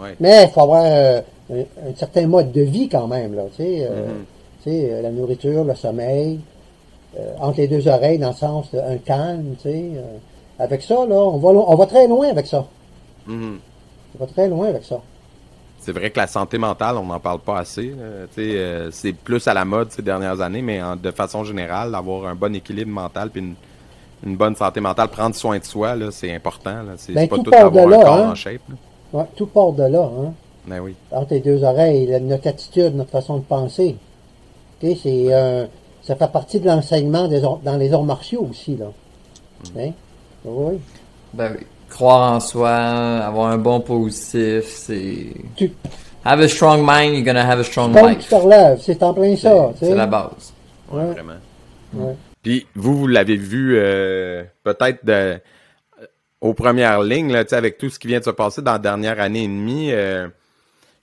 [0.00, 0.14] Ouais.
[0.20, 1.20] Mais il faut avoir euh,
[1.52, 3.44] un, un certain mode de vie quand même, là.
[3.56, 4.24] Tu sais, euh, Mhm.
[4.68, 6.40] euh, la nourriture, le sommeil,
[7.18, 9.90] euh, entre les deux oreilles, dans le sens d'un calme, tu sais.
[9.96, 10.02] euh,
[10.58, 12.66] avec ça, là, on va, on va très loin avec ça.
[13.26, 13.58] Mhm.
[14.14, 15.00] On va très loin avec ça.
[15.80, 17.94] C'est vrai que la santé mentale, on n'en parle pas assez.
[18.90, 22.34] c'est plus à la mode ces dernières années, mais en- de façon générale, d'avoir un
[22.34, 23.54] bon équilibre mental puis une,
[24.26, 26.74] une bonne santé mentale, prendre soin de soi, c'est important.
[26.96, 28.30] C'est Ben, c'est pas tout tout avoir un corps hein.
[28.32, 28.60] en shape.
[29.12, 30.32] Ouais, tout part de là, hein.
[30.68, 30.94] Ben oui.
[31.10, 33.96] Entre les deux oreilles, notre attitude, notre façon de penser.
[34.80, 35.66] Tu sais, c'est, euh,
[36.02, 38.86] ça fait partie de l'enseignement dans les arts martiaux aussi, là.
[39.78, 39.90] Hein?
[40.44, 40.78] Oui.
[41.34, 41.66] Ben oui.
[41.88, 45.26] Croire en soi, avoir un bon positif, c'est...
[45.56, 45.72] Tu,
[46.24, 48.28] Have a strong mind, you're gonna have a strong Comme tu life.
[48.28, 49.72] te relèves, c'est en plein ça.
[49.78, 50.52] C'est la base.
[50.92, 51.12] Ouais, Ouais.
[51.12, 51.32] vraiment.
[51.94, 52.14] Ouais.
[52.42, 55.38] Puis vous, vous l'avez vu euh, peut-être de, euh,
[56.42, 58.72] aux premières lignes, là, tu sais, avec tout ce qui vient de se passer dans
[58.72, 59.90] la dernière année et demie.
[59.92, 60.28] euh,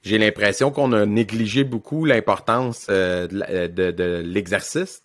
[0.06, 5.02] j'ai l'impression qu'on a négligé beaucoup l'importance euh, de, la- de- de l'exercice.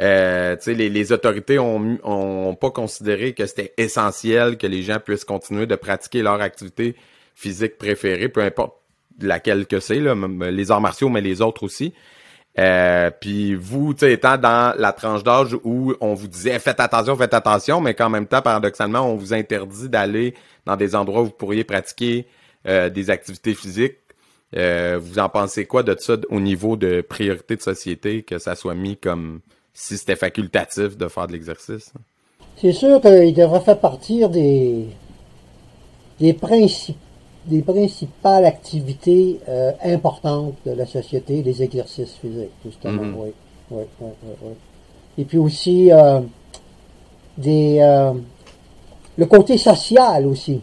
[0.00, 5.24] Euh, les, les autorités ont, ont pas considéré que c'était essentiel que les gens puissent
[5.24, 6.96] continuer de pratiquer leur activité
[7.34, 8.74] physique préférée, peu importe
[9.20, 11.94] laquelle que c'est, les arts martiaux, mais les autres aussi.
[12.58, 17.34] Euh, puis vous, étant dans la tranche d'âge où on vous disait faites attention, faites
[17.34, 21.30] attention, mais qu'en même temps, paradoxalement, on vous interdit d'aller dans des endroits où vous
[21.30, 22.26] pourriez pratiquer
[22.66, 23.98] euh, des activités physiques.
[24.54, 28.54] Euh, vous en pensez quoi de ça au niveau de priorité de société, que ça
[28.54, 29.40] soit mis comme
[29.74, 31.92] si c'était facultatif de faire de l'exercice?
[32.56, 34.86] C'est sûr qu'il devrait faire partir des,
[36.20, 36.96] des, principes,
[37.44, 43.02] des principales activités euh, importantes de la société, les exercices physiques, justement.
[43.02, 43.14] Mhm.
[43.18, 43.32] Oui,
[43.70, 44.52] oui, oui, oui, oui.
[45.18, 46.20] Et puis aussi euh,
[47.36, 48.12] des, euh,
[49.16, 50.60] le côté social aussi.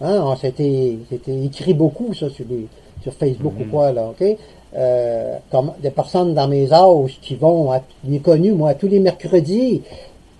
[0.00, 2.66] Hein, c'était, c'était écrit beaucoup ça sur, les,
[3.02, 4.36] sur Facebook ou quoi là, ok?
[4.74, 9.00] Euh, comme des personnes dans mes âges qui vont, à, les connus moi, tous les
[9.00, 9.82] mercredis,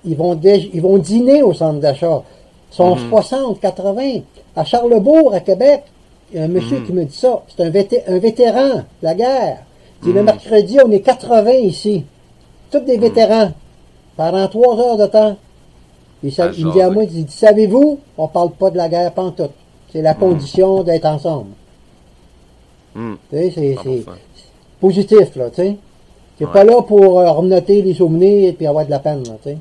[0.04, 2.22] ils vont, ils vont dîner au centre d'achat.
[2.72, 4.20] Ils sont 60, 80.
[4.56, 5.82] À Charlebourg, à Québec,
[6.32, 7.42] il y a un monsieur qui me dit ça.
[7.48, 9.58] C'est un, vété- un vétéran de la guerre.
[10.02, 12.04] Il dit, le mercredi, on est 80 ici.
[12.70, 13.50] Tous des vétérans.
[14.16, 15.36] Pendant trois heures de temps.
[16.22, 19.12] Il, il me dit à moi, il dit, savez-vous, on parle pas de la guerre
[19.12, 19.50] pantoute.
[19.92, 21.50] C'est la condition d'être ensemble.
[22.94, 23.76] Hmm, c'est, 100%.
[24.04, 24.04] c'est
[24.80, 25.76] positif, là, tu sais.
[26.40, 26.46] Ouais.
[26.52, 29.50] pas là pour euh, renoter les souvenirs et puis avoir de la peine, là, tu
[29.50, 29.58] sais.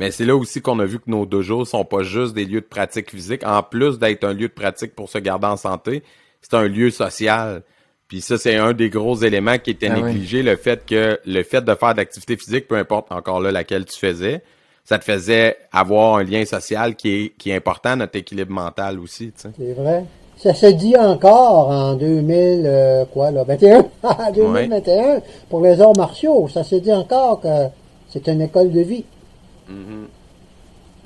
[0.00, 2.60] Mais c'est là aussi qu'on a vu que nos dojos sont pas juste des lieux
[2.62, 3.46] de pratique physique.
[3.46, 6.02] En plus d'être un lieu de pratique pour se garder en santé,
[6.40, 7.62] c'est un lieu social.
[8.08, 10.02] Puis ça, c'est un des gros éléments qui était Ah oui.
[10.14, 13.84] négligé, le fait que le fait de faire d'activité physique, peu importe encore là laquelle
[13.84, 14.42] tu faisais,
[14.84, 18.52] ça te faisait avoir un lien social qui est, qui est important à notre équilibre
[18.52, 19.50] mental aussi, tu sais.
[19.56, 20.04] C'est vrai.
[20.42, 25.96] Ça se dit encore en 2000, euh, quoi, là, 21, en 2021, pour les arts
[25.96, 26.48] martiaux.
[26.52, 27.66] Ça se dit encore que
[28.10, 29.04] c'est une école de vie.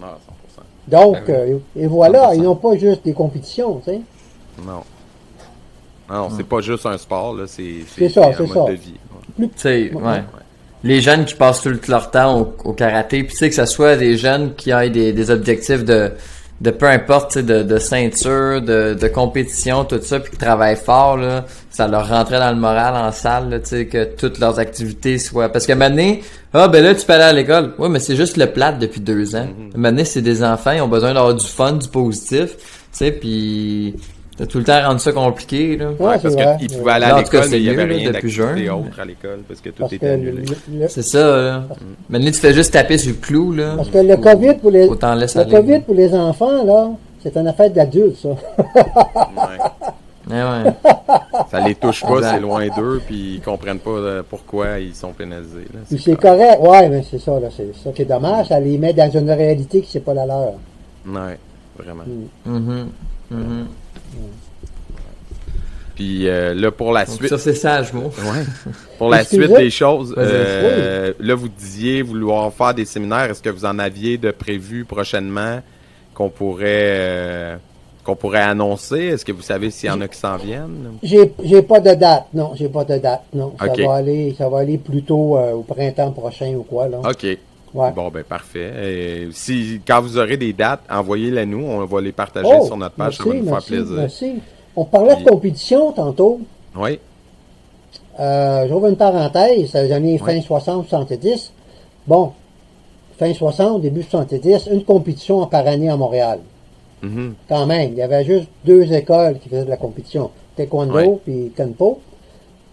[0.03, 0.17] Ah,
[0.57, 0.91] 100%.
[0.91, 2.37] Donc, Ah euh, et voilà, 100%.
[2.37, 4.01] ils n'ont pas juste des compétitions, tu sais.
[4.65, 4.83] Non.
[6.09, 7.63] Non, c'est pas juste un sport, là, c'est
[8.01, 8.65] un mode ça.
[8.71, 8.95] de vie.
[9.39, 9.49] ouais.
[9.49, 10.23] Tu sais, ouais.
[10.83, 13.67] Les jeunes qui passent tout leur temps au, au karaté, puis tu sais que ce
[13.67, 16.13] soit des jeunes qui aient des, des objectifs de,
[16.61, 20.39] de peu importe, tu sais, de, de ceinture, de, de compétition, tout ça, puis qui
[20.39, 24.05] travaillent fort, là, ça leur rentrait dans le moral en salle, là, tu sais, que
[24.05, 25.51] toutes leurs activités soient...
[25.51, 26.17] Parce que maintenant,
[26.55, 27.75] ah ben là, tu peux aller à l'école.
[27.79, 29.49] Oui, mais c'est juste le plat depuis deux ans.
[29.75, 33.95] Maintenant, c'est des enfants, ils ont besoin d'avoir du fun, du positif, tu sais, puis
[34.37, 35.91] t'as tout le temps rendu ça compliqué, là.
[35.99, 38.67] Ouais, parce qu'ils pouvaient aller à l'école, mais c'est il n'y avait rien depuis d'activité
[38.67, 38.71] jeune.
[38.71, 40.45] autre à l'école, parce que tout Parce était annulé.
[40.73, 41.65] le, C'est ça, là.
[42.09, 43.75] Maintenant, tu fais juste taper sur le clou, là.
[43.77, 45.51] parce que le COVID pour les, le aller.
[45.51, 46.91] COVID pour les enfants, là,
[47.23, 48.29] c'est une affaire d'adultes, ça.
[48.29, 48.35] Ouais.
[50.29, 50.73] Ouais, ouais.
[51.51, 55.13] Ça les touche pas, c'est loin d'eux, puis ils comprennent pas euh, pourquoi ils sont
[55.13, 55.67] pénalisés.
[55.89, 58.93] C'est correct, ouais, mais c'est ça, là, c'est ça qui est dommage, ça les met
[58.93, 60.55] dans une réalité qui c'est pas la leur.
[61.07, 61.39] Ouais,
[61.79, 62.03] vraiment.
[62.45, 62.89] Mhm.
[63.31, 63.67] Mhm.
[65.97, 68.03] Puis euh, là, pour la Donc, suite, ça, c'est sage, ouais,
[68.99, 73.31] pour la suite des choses, euh, là, vous disiez vouloir faire des séminaires.
[73.31, 75.61] Est-ce que vous en aviez de prévu prochainement
[76.13, 77.57] qu'on pourrait euh,
[78.05, 79.05] qu'on pourrait annoncer?
[79.07, 80.99] Est-ce que vous savez s'il y en a qui s'en viennent?
[81.03, 83.55] J'ai, j'ai pas de date, non, j'ai pas de date, non.
[83.59, 87.01] Ça va aller, ça va aller plutôt euh, au printemps prochain ou quoi, là.
[87.09, 87.27] OK.
[87.75, 87.91] Ouais.
[87.93, 88.73] Bon, ben parfait.
[88.83, 91.65] Et si quand vous aurez des dates, envoyez-les nous.
[91.65, 93.17] On va les partager Oh, sur notre page.
[93.19, 93.97] ça merci, va nous faire plaisir.
[93.97, 94.33] merci.
[94.75, 96.41] On parlait Puis- de compétition tantôt.
[96.77, 96.99] Oui.
[98.19, 100.41] Euh, J'ouvre une parenthèse, les années fin Ouais.
[100.41, 101.53] 60-70.
[102.07, 102.33] Bon,
[103.19, 106.39] fin 60, début 70, une compétition par année à Montréal.
[107.03, 107.35] Mhm.
[107.49, 111.19] Quand même, il y avait juste deux écoles qui faisaient de la compétition, Taekwondo Ouais.
[111.25, 112.01] puis Kenpo.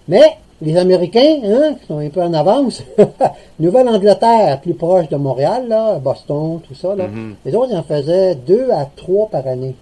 [0.07, 2.83] Mais les Américains, hein, qui sont un peu en avance,
[3.59, 7.35] Nouvelle-Angleterre, plus proche de Montréal, là, Boston, tout ça, là, Mhm.
[7.45, 9.75] les autres, ils en faisaient deux à trois par année.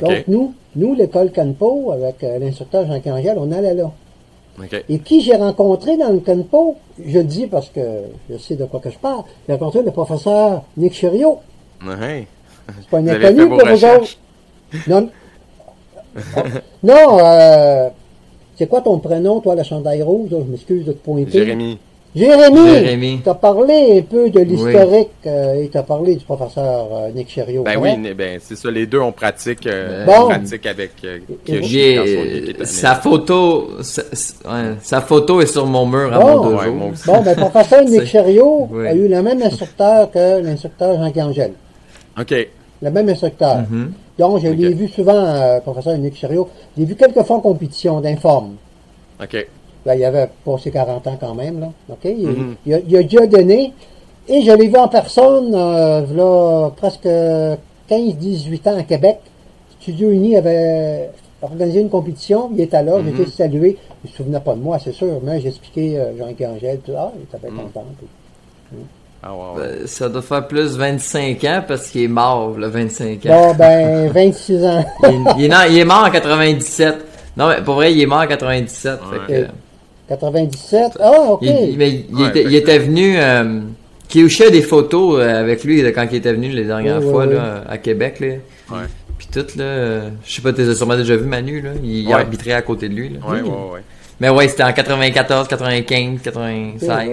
[0.00, 3.90] Donc, nous, nous, l'école Kenpo, avec euh, l'instructeur Jean Angèle, on allait là.
[4.58, 4.84] OK.
[4.88, 7.80] Et qui j'ai rencontré dans le Kenpo, je le dis parce que
[8.30, 11.40] je sais de quoi que je parle, j'ai rencontré le professeur Nick Chériot.
[11.86, 12.26] Ouais.
[12.80, 14.16] C'est pas un inconnu pour vous autres.
[14.88, 15.08] Non,
[16.82, 17.88] non euh,
[18.56, 20.30] c'est quoi ton prénom, toi, la chandail rouge?
[20.30, 20.38] là?
[20.46, 21.30] Je m'excuse de te pointer.
[21.30, 21.78] Jérémy.
[22.16, 22.68] Jérémy!
[22.68, 23.20] Jérémy.
[23.24, 27.08] Tu as parlé un peu de l'historique euh, et tu as parlé du professeur euh,
[27.12, 27.64] Nick Chériot.
[27.64, 27.98] Ben correct?
[28.04, 28.70] oui, ben c'est ça.
[28.70, 30.12] Les deux, on pratique, euh, Bon.
[30.20, 36.26] on pratique avec euh, Kiyoshi sa photo, sa, photo est sur mon mur à Bon.
[36.36, 36.56] mon dojo.
[36.62, 37.04] Ouais, moi aussi.
[37.04, 38.86] Bon, ben, le professeur Nick Chériot Oui.
[38.86, 41.52] a eu le même instructeur que l'instructeur Jean Angèle.
[42.20, 42.32] OK.
[42.80, 43.62] Le même instructeur.
[43.68, 43.92] Mhm.
[44.18, 46.48] Donc, je l'ai vu souvent, euh, professeur Nick Chériot.
[46.76, 48.56] Je l'ai vu quelques fois en compétition d'informe.
[49.20, 49.46] OK.
[49.86, 51.70] Là, il avait passé 40 ans quand même, là.
[51.90, 52.04] OK?
[52.04, 52.56] Il, Mhm.
[52.64, 53.72] il a, il a déjà donné.
[54.28, 57.08] Et je l'ai vu en personne, euh, là, presque
[57.88, 59.18] 15-18 ans à Québec.
[59.80, 61.10] Studio Uni avait
[61.42, 62.50] organisé une compétition.
[62.54, 62.96] Il était là.
[63.04, 63.20] J'ai Mhm.
[63.20, 63.76] été salué.
[64.04, 65.20] Il se souvenait pas de moi, c'est sûr.
[65.22, 66.78] Mais j'ai expliqué euh, Jean-Guy Angèle.
[66.78, 67.64] Tout, ah, il était bien Mhm.
[67.66, 67.84] content.
[67.98, 68.78] puis-
[69.26, 69.30] Ah.
[69.58, 73.28] Euh, Ça doit faire plus 25 ans parce qu'il est mort, le 25 ans.
[73.28, 74.84] Bon, ben, 26 ans.
[75.04, 76.96] il, il est, non, il est mort en 97.
[77.36, 78.98] Non, mais pour vrai, il est mort en 97.
[79.10, 79.38] fait que, Ouais.
[79.44, 79.46] euh,
[80.08, 80.98] 97.
[81.00, 81.38] Ah, OK.
[81.42, 83.14] il, mais il Ouais, était, venu.
[83.18, 83.60] Euh,
[84.14, 87.10] a des photos euh, avec lui là, quand il était venu les dernières Oui, oui,
[87.10, 87.34] fois oui.
[87.34, 88.20] là, à Québec.
[88.20, 88.26] Là.
[88.70, 88.84] Ouais.
[89.18, 90.02] Puis tout, là.
[90.24, 91.70] Je sais pas, t'as sûrement déjà vu Manu, là.
[91.82, 92.14] Il, Ouais.
[92.14, 93.18] arbitrait à côté de lui, là.
[93.26, 93.80] Ouais, ouais, ouais.
[94.20, 97.10] Mais ouais, c'était en 94, 95, OK, 96.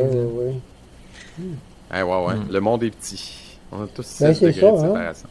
[1.92, 2.16] Ouais, ouais, ouais.
[2.16, 2.36] Ouais, ouais, ouais.
[2.36, 2.52] Mm.
[2.52, 3.38] Le monde est petit.
[3.72, 4.82] On a tous 6 Ben, c'est degrés ça, de hein.
[4.82, 5.30] séparation.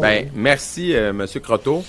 [0.00, 1.84] Ben, merci, euh, Monsieur Croteau.